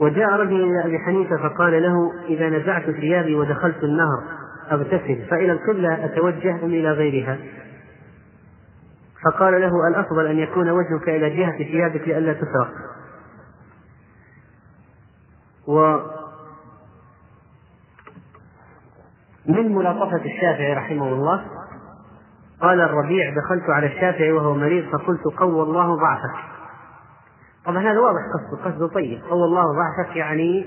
وجاء 0.00 0.30
رجل 0.30 0.64
إلى 0.64 0.84
أبي 0.84 0.98
حنيفة 0.98 1.36
فقال 1.36 1.82
له 1.82 2.12
إذا 2.28 2.48
نزعت 2.48 2.90
ثيابي 2.90 3.34
ودخلت 3.34 3.84
النهر 3.84 4.22
أغتسل 4.72 5.26
فإلى 5.30 5.52
القبلة 5.52 6.04
أتوجه 6.04 6.64
أم 6.64 6.68
إلى 6.68 6.90
غيرها؟ 6.90 7.38
فقال 9.24 9.60
له 9.60 9.88
الأفضل 9.88 10.26
أن 10.26 10.38
يكون 10.38 10.70
وجهك 10.70 11.08
إلى 11.08 11.30
جهة 11.36 11.56
ثيابك 11.56 12.08
لئلا 12.08 12.32
تسرق 12.32 12.70
و 15.68 15.98
من 19.48 19.74
ملاطفة 19.74 20.24
الشافعي 20.24 20.74
رحمه 20.74 21.08
الله؟ 21.08 21.44
قال 22.60 22.80
الربيع 22.80 23.34
دخلت 23.34 23.70
على 23.70 23.86
الشافعي 23.86 24.32
وهو 24.32 24.54
مريض 24.54 24.84
فقلت 24.92 25.24
قوى 25.38 25.62
الله 25.62 25.96
ضعفك. 25.96 26.44
طبعا 27.64 27.78
هذا 27.78 28.00
واضح 28.00 28.20
قصده 28.34 28.70
قصده 28.70 28.88
طيب. 28.88 29.22
قوى 29.30 29.44
الله 29.44 29.62
ضعفك 29.62 30.16
يعني 30.16 30.66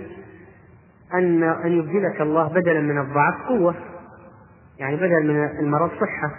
أن 1.14 1.44
أن 1.44 1.72
يبدلك 1.72 2.22
الله 2.22 2.48
بدلا 2.48 2.82
من 2.82 3.00
الضعف 3.00 3.48
قوة 3.48 3.76
يعني 4.80 4.96
بدل 4.96 5.28
من 5.28 5.60
المرض 5.60 5.90
صحة. 5.90 6.32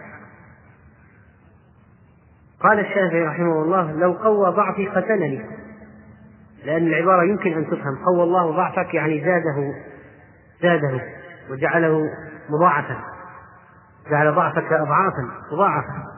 قال 2.61 2.81
الشافعي 2.81 3.22
رحمه 3.22 3.62
الله 3.62 3.92
لو 3.92 4.12
قوى 4.12 4.50
ضعفي 4.50 4.87
قتلني. 4.87 5.46
لأن 6.64 6.87
العبارة 6.87 7.24
يمكن 7.24 7.52
أن 7.52 7.66
تفهم 7.66 8.05
قوى 8.07 8.22
الله 8.22 8.50
ضعفك 8.50 8.94
يعني 8.94 9.24
زاده 9.24 9.74
زاده. 10.62 11.22
وجعله 11.50 12.11
مضاعفا 12.50 12.96
جعل 14.11 14.35
ضعفك 14.35 14.72
أضعافا 14.72 15.31
مضاعفة 15.52 16.12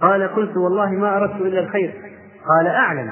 قال 0.00 0.28
قلت 0.34 0.56
والله 0.56 0.90
ما 0.90 1.16
أردت 1.16 1.40
إلا 1.40 1.60
الخير. 1.60 2.18
قال 2.48 2.66
أعلم 2.66 3.10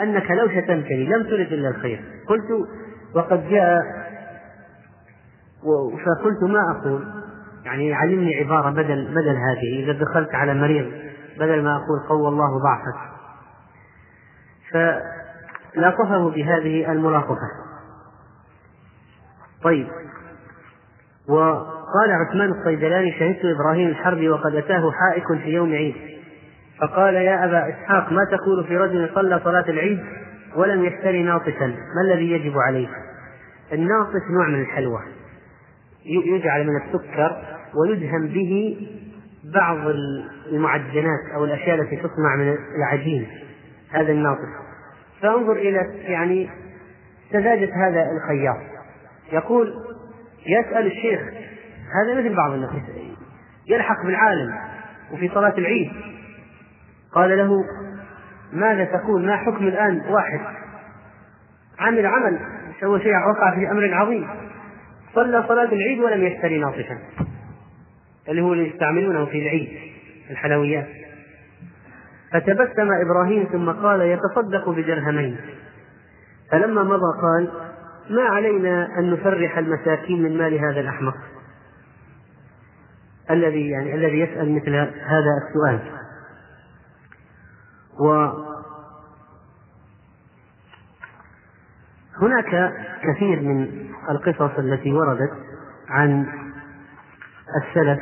أنك 0.00 0.30
لو 0.30 0.48
شتمتني 0.48 1.06
لم 1.06 1.22
ترد 1.22 1.52
إلا 1.52 1.68
الخير. 1.68 2.04
قلت 2.28 2.68
وقد 3.14 3.48
جاء 3.48 3.82
فقلت 6.06 6.42
ما 6.42 6.78
أقول؟ 6.78 7.22
يعني 7.64 7.94
علمني 7.94 8.34
عبارة 8.34 8.70
بدل 8.70 9.14
بدل 9.14 9.36
هذه 9.36 9.84
إذا 9.84 10.04
دخلت 10.04 10.34
على 10.34 10.54
مريض 10.54 10.92
بدل 11.38 11.62
ما 11.62 11.76
أقول 11.76 12.08
قوى 12.08 12.28
الله 12.28 12.58
ضعفك. 12.58 13.12
فلاطفه 14.72 16.30
بهذه 16.30 16.92
الملاطفة 16.92 17.48
طيب. 19.62 19.88
وقال 21.32 22.10
عثمان 22.10 22.50
الصيدلاني 22.50 23.12
شهدت 23.12 23.40
إبراهيم 23.44 23.88
الحربي 23.88 24.28
وقد 24.28 24.54
أتاه 24.54 24.90
حائك 24.90 25.42
في 25.42 25.50
يوم 25.50 25.72
عيد. 25.72 25.94
فقال 26.80 27.14
يا 27.14 27.44
أبا 27.44 27.68
إسحاق 27.68 28.12
ما 28.12 28.24
تقول 28.24 28.64
في 28.64 28.76
رجل 28.76 29.10
صلى 29.14 29.40
صلاة 29.44 29.64
العيد 29.68 30.00
ولم 30.56 30.84
يشتري 30.84 31.22
ناطسا 31.22 31.66
ما 31.66 32.02
الذي 32.04 32.30
يجب 32.30 32.58
عليه 32.58 32.88
الناطس 33.72 34.22
نوع 34.30 34.48
من 34.48 34.60
الحلوى 34.60 35.00
يجعل 36.06 36.66
من 36.66 36.76
السكر 36.76 37.36
ويدهم 37.74 38.26
به 38.26 38.76
بعض 39.54 39.78
المعجنات 40.52 41.20
أو 41.34 41.44
الأشياء 41.44 41.80
التي 41.80 41.96
تصنع 41.96 42.36
من 42.36 42.56
العجين. 42.76 43.26
هذا 43.90 44.12
الناطس 44.12 44.48
فانظر 45.20 45.52
إلى 45.52 45.78
يعني 46.02 46.50
سذاجة 47.32 47.88
هذا 47.88 48.06
الخياط. 48.16 48.58
يقول 49.32 49.74
يسأل 50.46 50.86
الشيخ. 50.86 51.20
هذا 51.94 52.20
مثل 52.20 52.36
بعض 52.36 52.52
الناس. 52.52 52.70
يلحق 53.66 54.06
بالعالم 54.06 54.54
وفي 55.12 55.28
صلاة 55.28 55.54
العيد. 55.58 55.92
قال 57.12 57.38
له 57.38 57.64
ماذا 58.52 58.84
تقول؟ 58.84 59.26
ما 59.26 59.36
حكم 59.36 59.66
الآن؟ 59.66 60.00
واحد. 60.08 60.40
عمل 61.78 62.06
عمل. 62.06 62.38
سوى 62.80 63.00
شيء 63.00 63.12
وقع 63.28 63.54
في 63.54 63.70
أمر 63.70 63.94
عظيم. 63.94 64.28
صلى 65.14 65.44
صلاة 65.48 65.72
العيد 65.72 65.98
ولم 65.98 66.24
يشتري 66.24 66.58
ناطفا. 66.58 66.98
اللي 68.28 68.42
هو 68.42 68.52
اللي 68.52 68.68
يستعملونه 68.68 69.26
في 69.26 69.38
العيد 69.38 69.68
الحلويات. 70.30 70.88
فتبسم 72.32 72.92
إبراهيم 72.92 73.44
ثم 73.52 73.70
قال 73.70 74.00
يتصدق 74.00 74.68
بدرهمين 74.68 75.36
فلما 76.50 76.82
مضى 76.82 77.20
قال 77.22 77.71
ما 78.12 78.22
علينا 78.22 78.98
أن 78.98 79.10
نفرح 79.10 79.58
المساكين 79.58 80.22
من 80.22 80.38
مال 80.38 80.58
هذا 80.58 80.80
الأحمق 80.80 81.14
الذي 83.30 83.70
يعني 83.70 83.94
الذي 83.94 84.20
يسأل 84.20 84.54
مثل 84.54 84.74
هذا 85.06 85.30
السؤال. 85.48 85.80
و 88.00 88.30
هناك 92.22 92.72
كثير 93.02 93.40
من 93.40 93.86
القصص 94.10 94.58
التي 94.58 94.92
وردت 94.92 95.32
عن 95.88 96.26
السلف 97.62 98.00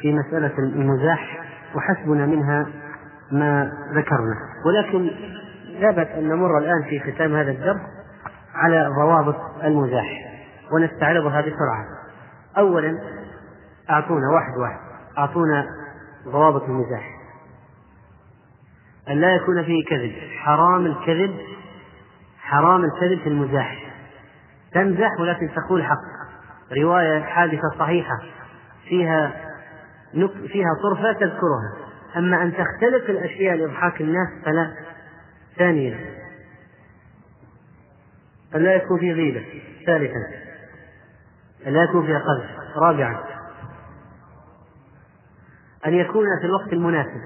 في 0.00 0.12
مسألة 0.12 0.58
المزاح 0.58 1.44
وحسبنا 1.74 2.26
منها 2.26 2.66
ما 3.32 3.72
ذكرنا. 3.92 4.36
ولكن 4.66 5.10
لا 5.80 6.18
أن 6.18 6.28
نمر 6.28 6.58
الآن 6.58 6.82
في 6.82 7.00
ختام 7.00 7.34
هذا 7.34 7.50
الدرس. 7.50 8.01
على 8.54 8.94
ضوابط 8.96 9.36
المزاح. 9.64 10.32
ونستعرضها 10.72 11.40
بسرعة. 11.40 11.84
أولا 12.58 12.98
أعطونا 13.90 14.28
واحد 14.34 14.58
واحد. 14.58 14.78
أعطونا 15.18 15.66
ضوابط 16.28 16.62
المزاح. 16.62 17.10
أن 19.08 19.20
لا 19.20 19.34
يكون 19.34 19.64
فيه 19.64 19.84
كذب. 19.84 20.12
حرام 20.38 20.86
الكذب 20.86 21.36
حرام 22.38 22.84
الكذب 22.84 23.18
في 23.22 23.28
المزاح. 23.28 23.94
تمزح 24.72 25.10
ولكن 25.20 25.50
تقول 25.54 25.84
حق. 25.84 25.96
رواية 26.78 27.22
حادثة 27.22 27.68
صحيحة. 27.78 28.18
فيها 28.88 29.32
فيها 30.48 30.68
طرفة 30.82 31.12
تذكرها. 31.12 31.72
أما 32.16 32.42
أن 32.42 32.52
تختلف 32.52 33.10
الأشياء 33.10 33.56
لإضحاك 33.56 34.00
الناس 34.00 34.28
فلا. 34.44 34.72
ثانيا 35.58 36.21
أن 38.54 38.62
لا 38.62 38.74
يكون 38.74 38.98
في 38.98 39.12
غيبة. 39.12 39.44
ثالثا 39.86 40.26
أن 41.66 41.72
لا 41.72 41.84
يكون 41.84 42.06
فيها 42.06 42.18
قذف. 42.18 42.50
رابعا 42.76 43.24
أن 45.86 45.94
يكون 45.94 46.24
في 46.40 46.46
الوقت 46.46 46.72
المناسب. 46.72 47.20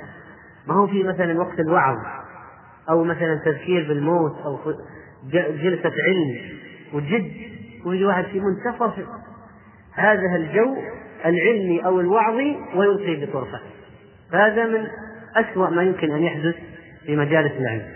ما 0.67 0.75
هو 0.75 0.87
في 0.87 1.03
مثلا 1.03 1.41
وقت 1.41 1.61
الوعظ 1.61 1.97
أو 2.91 3.05
مثلا 3.05 3.41
تذكير 3.45 3.89
بالموت 3.89 4.37
أو 4.45 4.59
جلسة 5.33 5.93
علم 6.07 6.59
وجد 6.93 7.33
ويجي 7.87 8.05
واحد 8.05 8.25
في 8.25 8.41
منتصف 8.41 9.07
هذا 9.93 10.37
الجو 10.37 10.77
العلمي 11.25 11.85
أو 11.85 12.01
الوعظي 12.01 12.57
ويلقي 12.75 13.27
بطرفة. 13.27 13.61
فهذا 14.33 14.67
من 14.67 14.87
أسوأ 15.37 15.71
ما 15.71 15.83
يمكن 15.83 16.11
أن 16.11 16.23
يحدث 16.23 16.55
في 17.07 17.17
مجالس 17.17 17.53
العلم. 17.53 17.93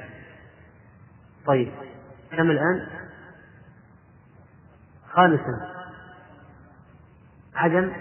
طيب 1.47 1.69
كم 2.37 2.51
الآن؟ 2.51 2.87
خامسا. 5.11 5.81
عدم 7.57 7.92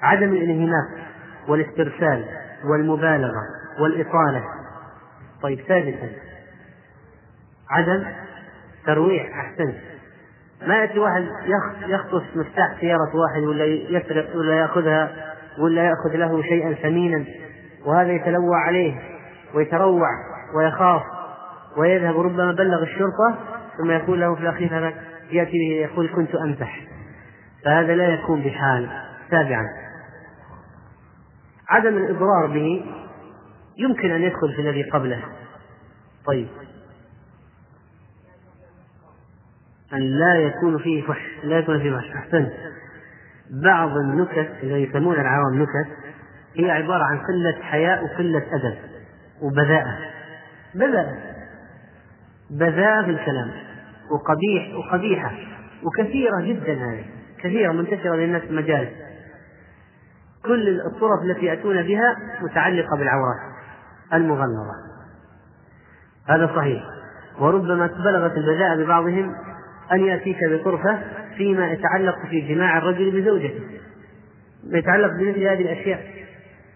عدم 0.00 0.32
الانهماك 0.32 1.06
والاسترسال 1.48 2.24
والمبالغة 2.64 3.42
والإطالة 3.80 4.44
طيب 5.42 5.60
سادسا 5.68 6.08
عدم 7.70 8.06
ترويح 8.86 9.38
أحسنت 9.38 9.76
ما 10.66 10.74
يأتي 10.74 10.98
واحد 10.98 11.26
يخطف 11.86 12.22
مفتاح 12.36 12.80
سيارة 12.80 13.16
واحد 13.16 13.42
ولا 13.42 13.64
يسرق 13.64 14.36
ولا 14.36 14.54
يأخذها 14.54 15.10
ولا 15.58 15.84
يأخذ 15.84 16.16
له 16.16 16.42
شيئا 16.42 16.74
ثمينا 16.74 17.24
وهذا 17.84 18.12
يتلوى 18.12 18.56
عليه 18.56 19.00
ويتروع 19.54 20.08
ويخاف 20.56 21.02
ويذهب 21.76 22.20
ربما 22.20 22.52
بلغ 22.52 22.82
الشرطة 22.82 23.38
ثم 23.78 23.90
يقول 23.90 24.20
له 24.20 24.34
في 24.34 24.40
الأخير 24.40 24.78
هذا 24.78 24.92
يأتي 25.30 25.52
به 25.52 25.74
يقول 25.74 26.08
كنت 26.08 26.34
أمزح. 26.34 26.86
فهذا 27.64 27.94
لا 27.94 28.14
يكون 28.14 28.42
بحال. 28.42 28.88
سابعا 29.30 29.62
عدم 31.68 31.96
الإضرار 31.96 32.46
به 32.46 32.84
يمكن 33.78 34.10
أن 34.10 34.22
يدخل 34.22 34.54
في 34.56 34.62
الذي 34.62 34.82
قبله. 34.82 35.22
طيب. 36.26 36.48
أن 39.92 40.00
لا 40.00 40.34
يكون 40.34 40.78
فيه 40.78 41.02
فحش. 41.06 41.44
لا 41.44 41.58
يكون 41.58 41.80
فيه 41.80 41.96
فحش. 41.96 42.10
أحسنت. 42.10 42.52
بعض 43.64 43.96
النكت 43.96 44.50
اللي 44.62 44.82
يسمونها 44.82 45.20
العوام 45.20 45.62
نكت 45.62 45.96
هي 46.56 46.70
عبارة 46.70 47.04
عن 47.04 47.18
قلة 47.18 47.62
حياء 47.62 48.04
وقلة 48.04 48.42
أدب 48.52 48.76
وبذاءة. 49.42 49.98
بذاءة. 50.74 51.16
بذاءة 52.50 53.04
في 53.04 53.10
الكلام. 53.10 53.65
وقبيح 54.10 54.74
وقبيحة 54.74 55.32
وكثيرة 55.82 56.40
جدا 56.40 56.72
هذه. 56.72 57.04
كثيرة 57.38 57.72
منتشرة 57.72 58.16
للناس 58.16 58.42
في 58.42 58.50
المجالس. 58.50 58.90
كل 60.44 60.80
الطرق 60.80 61.22
التي 61.22 61.46
يأتون 61.46 61.82
بها 61.82 62.16
متعلقة 62.42 62.96
بالعورات 62.98 63.40
المغلظة 64.12 64.72
هذا 66.28 66.46
صحيح. 66.56 66.82
وربما 67.40 67.86
بلغت 67.86 68.36
البذاءة 68.36 68.76
ببعضهم 68.76 69.34
أن 69.92 70.00
يأتيك 70.00 70.38
بطرفة 70.50 70.98
فيما 71.36 71.72
يتعلق 71.72 72.16
في 72.30 72.40
جماع 72.40 72.78
الرجل 72.78 73.20
بزوجته. 73.20 73.60
يتعلق 74.72 75.10
بمثل 75.12 75.40
هذه 75.40 75.62
الأشياء. 75.62 76.16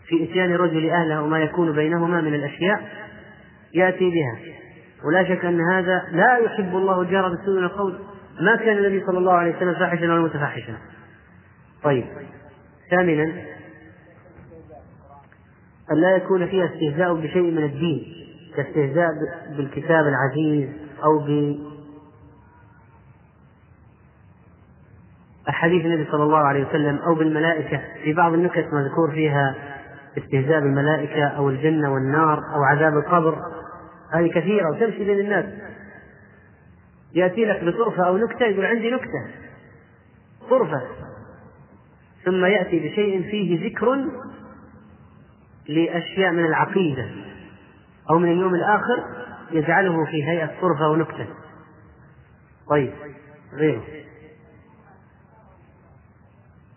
في 0.06 0.24
إتيان 0.24 0.52
الرجل 0.52 0.90
أهله 0.90 1.22
وما 1.22 1.38
يكون 1.38 1.72
بينهما 1.72 2.20
من 2.20 2.34
الأشياء 2.34 2.82
يأتي 3.74 4.10
بها. 4.10 4.59
ولا 5.04 5.24
شك 5.24 5.44
أن 5.44 5.60
هذا 5.60 6.04
لا 6.12 6.36
يحب 6.36 6.76
الله 6.76 7.00
الجار 7.00 7.28
بالسوء 7.28 7.58
من 7.58 7.64
القول. 7.64 7.98
ما 8.40 8.56
كان 8.56 8.78
النبي 8.78 9.06
صلى 9.06 9.18
الله 9.18 9.32
عليه 9.32 9.56
وسلم 9.56 9.74
فاحشا 9.74 10.04
ولا 10.04 10.20
متفحشا 10.20 10.74
طيب. 11.82 12.04
ثامنا. 12.90 13.24
أن 15.92 15.96
لا 15.96 16.16
يكون 16.16 16.46
فيها 16.46 16.64
استهزاء 16.64 17.14
بشيء 17.14 17.50
من 17.50 17.64
الدين 17.64 18.02
كاستهزاء 18.56 19.08
بالكتاب 19.56 20.06
العزيز 20.06 20.68
أو 21.04 21.18
ب 21.18 21.58
أحاديث 25.48 25.84
النبي 25.84 26.10
صلى 26.10 26.22
الله 26.22 26.38
عليه 26.38 26.66
وسلم 26.68 26.96
أو 26.96 27.14
بالملائكة. 27.14 27.80
في 28.04 28.12
بعض 28.12 28.32
النكت 28.32 28.66
مذكور 28.72 29.10
فيها 29.10 29.54
استهزاء 30.18 30.60
بالملائكة 30.60 31.24
أو 31.24 31.50
الجنة 31.50 31.92
والنار 31.92 32.38
أو 32.38 32.62
عذاب 32.62 32.96
القبر. 32.96 33.38
هذه 34.14 34.30
كثيرة 34.30 34.70
وتمشي 34.70 35.04
بين 35.04 35.20
الناس. 35.20 35.44
يأتي 37.14 37.44
لك 37.44 37.64
بطرفة 37.64 38.06
أو 38.06 38.16
نكتة 38.16 38.46
يقول 38.46 38.66
عندي 38.66 38.90
نكتة 38.90 39.26
طرفة 40.50 40.82
ثم 42.24 42.44
يأتي 42.44 42.78
بشيء 42.78 43.22
فيه 43.22 43.66
ذكر 43.66 44.04
لأشياء 45.68 46.32
من 46.32 46.44
العقيدة 46.44 47.10
أو 48.10 48.18
من 48.18 48.32
اليوم 48.32 48.54
الآخر 48.54 49.04
يجعله 49.50 50.04
في 50.04 50.24
هيئة 50.24 50.50
طرفة 50.60 50.88
ونكتة 50.90 51.26
طيب 52.70 52.92
غيره. 53.54 53.84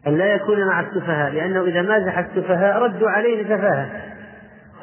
أن 0.08 0.18
لا 0.18 0.34
يكون 0.34 0.68
مع 0.68 0.80
السفهاء 0.80 1.32
لأنه 1.32 1.64
إذا 1.64 1.82
مازح 1.82 2.18
السفهاء 2.18 2.84
ردوا 2.84 3.10
عليه 3.10 3.44
بسفاهة 3.44 4.14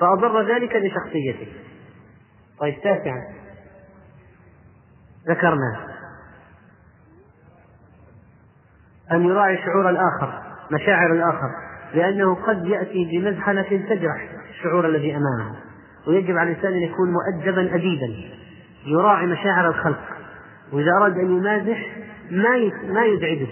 فأضر 0.01 0.55
ذلك 0.55 0.77
بشخصيته. 0.77 1.47
طيب 2.61 2.75
تاسعا. 2.83 3.23
ذكرنا. 5.29 5.87
أن 9.13 9.25
يراعي 9.25 9.59
شعور 9.59 9.91
الآخر 9.91 10.43
مشاعر 10.73 11.13
الآخر 11.13 11.51
لأنه 11.95 12.35
قد 12.35 12.67
يأتي 12.67 13.05
بمزحلة 13.13 13.87
تجرح 13.89 14.29
الشعور 14.51 14.87
الذي 14.87 15.17
أمامه. 15.17 15.57
ويجب 16.07 16.37
على 16.37 16.51
الإنسان 16.51 16.73
أن 16.73 16.83
يكون 16.83 17.13
مؤدبا 17.13 17.75
أديبا 17.75 18.15
يراعي 18.87 19.27
مشاعر 19.27 19.69
الخلق. 19.69 20.05
وإذا 20.73 20.91
أراد 21.01 21.19
أن 21.19 21.37
يمازح 21.37 21.97
ما 22.31 22.71
ما 22.93 23.05
يزعجه 23.05 23.49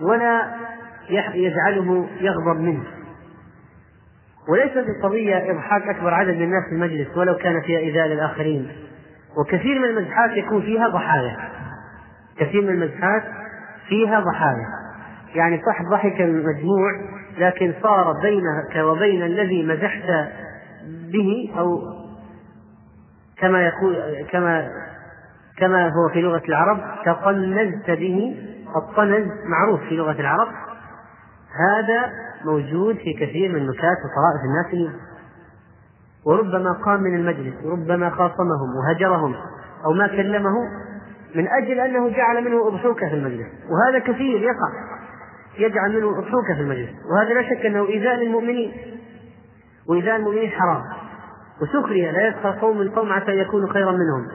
ولا 0.00 0.54
يجعله 1.34 2.08
يغضب 2.20 2.60
منه. 2.60 2.97
وليست 4.48 4.88
القضية 4.88 5.50
إضحاك 5.50 5.82
أكبر 5.82 6.14
عدد 6.14 6.34
من 6.34 6.42
الناس 6.42 6.64
في 6.68 6.74
المجلس 6.74 7.16
ولو 7.16 7.36
كان 7.36 7.60
فيها 7.60 7.78
إيذاء 7.78 8.06
للآخرين 8.06 8.68
وكثير 9.36 9.78
من 9.78 9.84
المزحات 9.84 10.30
يكون 10.30 10.62
فيها 10.62 10.88
ضحايا. 10.88 11.36
كثير 12.38 12.62
من 12.62 12.68
المزحات 12.68 13.22
فيها 13.88 14.20
ضحايا. 14.20 14.66
يعني 15.34 15.60
صح 15.66 15.82
ضحك 15.90 16.20
المجموع 16.20 16.90
لكن 17.38 17.74
صار 17.82 18.12
بينك 18.22 18.84
وبين 18.84 19.22
الذي 19.22 19.66
مزحت 19.66 20.28
به 21.12 21.50
أو 21.58 21.80
كما 23.38 23.66
يقول 23.66 23.96
كما 24.30 24.68
كما 25.58 25.88
هو 25.88 26.08
في 26.12 26.20
لغة 26.20 26.42
العرب 26.48 26.80
تطنزت 27.04 27.90
به 27.90 28.36
الطنز 28.76 29.26
معروف 29.50 29.80
في 29.88 29.94
لغة 29.94 30.20
العرب. 30.20 30.48
هذا 31.58 32.12
موجود 32.44 32.96
في 32.96 33.12
كثير 33.12 33.52
من 33.52 33.66
نكات 33.66 33.96
وطرائف 34.04 34.40
الناس 34.44 34.94
وربما 36.24 36.72
قام 36.72 37.02
من 37.02 37.14
المجلس 37.14 37.54
وربما 37.64 38.10
خاصمهم 38.10 38.76
وهجرهم 38.76 39.34
أو 39.84 39.92
ما 39.92 40.06
كلمه 40.06 40.54
من 41.34 41.48
أجل 41.48 41.80
أنه 41.80 42.08
جعل 42.08 42.44
منه 42.44 42.68
أضحوكة 42.68 43.08
في 43.08 43.14
المجلس. 43.14 43.46
وهذا 43.70 43.98
كثير 43.98 44.40
يقع 44.42 44.70
يجعل 45.58 45.96
منه 45.96 46.18
أضحوكة 46.18 46.54
في 46.54 46.60
المجلس. 46.60 46.90
وهذا 47.10 47.34
لا 47.34 47.42
شك 47.42 47.66
أنه 47.66 47.88
إيذاء 47.88 48.14
للمؤمنين 48.14 48.72
وإيذاء 49.88 50.16
المؤمنين 50.16 50.50
حرام. 50.50 50.82
وسخرية 51.62 52.10
لا 52.10 52.28
يسخر 52.28 52.50
قوم 52.50 52.78
من 52.78 52.90
قوم 52.90 53.12
عسى 53.12 53.30
يكونوا 53.30 53.72
خيرا 53.72 53.92
منهم. 53.92 54.28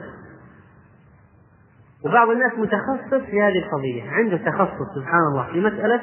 وبعض 2.04 2.28
الناس 2.30 2.52
متخصص 2.58 3.30
في 3.30 3.42
هذه 3.42 3.58
القضية 3.58 4.10
عنده 4.10 4.36
تخصص 4.36 4.94
سبحان 4.94 5.20
الله 5.32 5.52
في 5.52 5.60
مسألة 5.60 6.00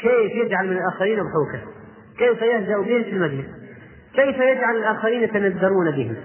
كيف 0.00 0.32
يجعل 0.32 0.66
من 0.66 0.76
الآخرين 0.76 1.18
ضحوكا 1.22 1.60
كيف 2.18 2.42
يهزأ 2.42 2.76
بهم 2.76 3.02
في 3.02 3.10
المجلس 3.10 3.46
كيف 4.14 4.36
يجعل 4.36 4.76
الآخرين 4.76 5.22
يتنذرون 5.22 5.90
بهم؟ 5.90 6.16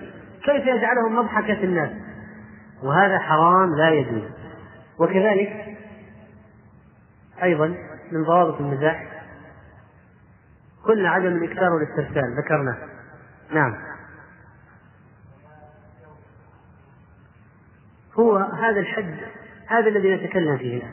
كيف 0.43 0.67
يجعلهم 0.67 1.15
مضحكة 1.15 1.63
الناس؟ 1.63 1.89
وهذا 2.83 3.19
حرام 3.19 3.75
لا 3.75 3.89
يجوز. 3.89 4.23
وكذلك 4.99 5.77
أيضا 7.43 7.67
من 8.11 8.23
ضوابط 8.23 8.61
المزاح 8.61 9.23
قلنا 10.83 11.09
عدم 11.09 11.27
الإكثار 11.27 11.73
والاسترسال 11.73 12.37
ذكرنا 12.37 12.77
نعم. 13.51 13.75
هو 18.19 18.37
هذا 18.37 18.79
الحد 18.79 19.15
هذا 19.67 19.87
الذي 19.87 20.15
نتكلم 20.15 20.57
فيه 20.57 20.83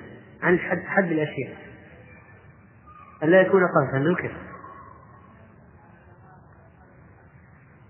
عن 0.43 0.55
الحد 0.55 0.83
حد 0.87 1.11
الأشياء. 1.11 1.57
أن 3.23 3.29
لا 3.29 3.41
يكون 3.41 3.61
قذفا 3.61 4.11
ذكر 4.11 4.31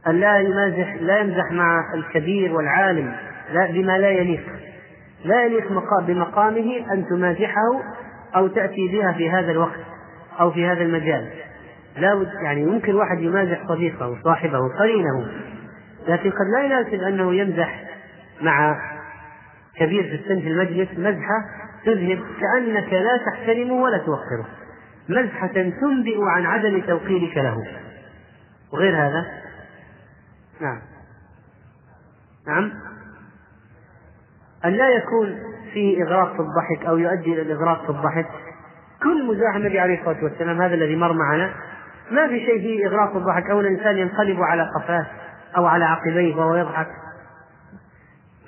أن 0.07 0.21
لا 0.21 0.39
يمازح 0.39 0.95
لا 1.01 1.19
يمزح 1.19 1.53
مع 1.53 1.95
الكبير 1.95 2.53
والعالم 2.53 3.17
لا 3.53 3.67
بما 3.67 3.99
لا 3.99 4.11
يليق. 4.11 4.45
لا 5.25 5.45
يليق 5.45 5.73
بمقامه 6.07 6.93
أن 6.93 7.07
تمازحه 7.09 7.83
أو 8.37 8.47
تأتي 8.47 8.89
بها 8.89 9.13
في 9.13 9.31
هذا 9.31 9.51
الوقت 9.51 9.81
أو 10.41 10.51
في 10.51 10.67
هذا 10.67 10.83
المجال. 10.83 11.31
لا 11.97 12.27
يعني 12.43 12.63
يمكن 12.63 12.95
واحد 12.95 13.21
يمازح 13.21 13.69
صديقه 13.69 14.19
صاحبه 14.25 14.59
قرينه 14.79 15.27
لكن 16.09 16.31
قد 16.31 16.47
لا 16.57 16.65
يناسب 16.65 17.03
أنه 17.03 17.35
يمزح 17.35 17.83
مع 18.41 18.77
كبير 19.77 20.03
في 20.03 20.15
السن 20.15 20.41
في 20.41 20.49
المجلس 20.49 20.89
مزحة 20.99 21.45
تذهب 21.85 22.19
كأنك 22.41 22.93
لا 22.93 23.21
تحترمه 23.27 23.75
ولا 23.75 23.99
توقره. 23.99 24.47
مزحة 25.09 25.53
تنبئ 25.81 26.23
عن 26.23 26.47
عدم 26.47 26.81
توقيرك 26.81 27.37
له. 27.37 27.57
وغير 28.73 28.97
هذا؟ 28.97 29.27
نعم. 30.61 30.79
نعم. 32.47 32.73
أن 34.65 34.71
لا 34.73 34.89
يكون 34.89 35.39
فيه 35.73 36.05
إغراق 36.05 36.33
في 36.33 36.41
الضحك 36.41 36.87
أو 36.87 36.99
يؤدي 36.99 37.33
إلى 37.33 37.43
الإغراق 37.43 37.85
في 37.85 37.91
الضحك. 37.91 38.29
كل 39.03 39.27
مزاح 39.27 39.55
النبي 39.55 39.81
عليه 39.81 40.01
الصلاة 40.01 40.25
والسلام 40.25 40.63
هذا 40.63 40.75
الذي 40.75 40.97
مر 40.97 41.13
معنا 41.13 41.55
ما 42.11 42.29
في 42.29 42.39
شيء 42.47 42.59
فيه 42.59 42.87
إغراق 42.87 43.13
في 43.13 43.19
الضحك 43.19 43.51
أو 43.51 43.61
الإنسان 43.61 43.99
ينقلب 43.99 44.43
على 44.43 44.69
قفاه 44.79 45.07
أو 45.57 45.67
على 45.67 45.85
عقبيه 45.85 46.37
وهو 46.37 46.57
يضحك. 46.57 46.89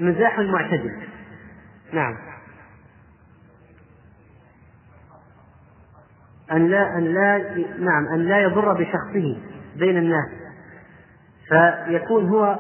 مزاح 0.01 0.39
معتدل. 0.39 1.03
نعم. 1.93 2.17
أن 6.53 6.67
لا 6.69 6.99
أن 6.99 7.05
لا 7.05 7.39
نعم 7.79 8.07
أن 8.15 8.19
لا 8.19 8.39
يضر 8.39 8.73
بشخصه 8.73 9.37
بين 9.77 9.99
الناس. 9.99 10.29
فيكون 11.49 12.29
هو 12.29 12.59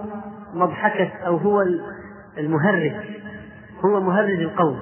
مضحكة 0.54 1.10
أو 1.26 1.36
هو 1.36 1.62
المهرج 2.38 2.92
هو 3.84 4.00
مهرج 4.00 4.40
القوم. 4.40 4.80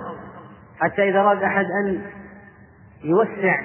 حتى 0.81 1.09
إذا 1.09 1.21
أراد 1.21 1.43
أحد 1.43 1.65
أن 1.65 2.01
يوسع 3.05 3.61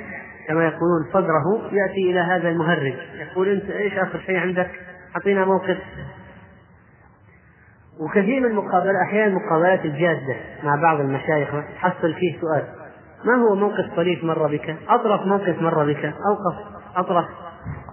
كما 0.48 0.66
يقولون 0.66 1.06
صدره 1.14 1.74
يأتي 1.74 2.12
إلى 2.12 2.20
هذا 2.20 2.50
المهرج. 2.50 2.94
يقول 3.16 3.50
أنت 3.50 3.70
إيش 3.70 3.94
آخر 3.94 4.20
شيء 4.20 4.38
عندك؟ 4.38 4.72
أعطينا 5.16 5.46
موقف. 5.46 5.78
وكثير 8.00 8.40
من 8.40 8.46
المقابلات 8.46 8.96
أحيانا 9.08 9.28
المقابلات 9.28 9.86
الجادة 9.86 10.36
مع 10.64 10.76
بعض 10.76 11.00
المشايخ. 11.00 11.50
تحصل 11.76 12.14
فيه 12.14 12.40
سؤال. 12.42 12.81
ما 13.26 13.36
هو 13.36 13.56
موقف 13.56 13.96
طريف 13.96 14.24
مر 14.24 14.48
بك؟ 14.48 14.78
أطرف 14.90 15.26
موقف 15.26 15.62
مر 15.62 15.86
بك؟ 15.86 16.06
أوقف 16.06 16.82
أطرف. 16.96 17.26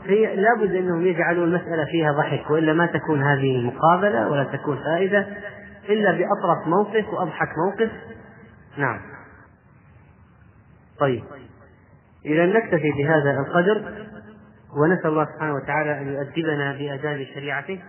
هي 0.04 0.36
لابد 0.36 0.74
أنهم 0.74 1.06
يجعلوا 1.06 1.44
المسألة 1.44 1.84
فيها 1.84 2.12
ضحك 2.12 2.50
وإلا 2.50 2.72
ما 2.72 2.86
تكون 2.86 3.22
هذه 3.22 3.66
مقابلة 3.66 4.28
ولا 4.28 4.44
تكون 4.44 4.76
فائدة 4.76 5.26
إلا 5.88 6.12
بأطرف 6.12 6.66
موقف 6.66 7.08
وأضحك 7.08 7.48
موقف. 7.58 7.92
نعم. 8.76 9.00
طيب. 11.00 11.24
إذا 12.26 12.46
نكتفي 12.46 12.92
بهذا 12.92 13.40
القدر 13.40 13.92
ونسأل 14.76 15.06
الله 15.10 15.24
سبحانه 15.24 15.54
وتعالى 15.54 16.00
أن 16.00 16.08
يؤدبنا 16.08 16.72
بآداب 16.72 17.26
شريعته. 17.34 17.82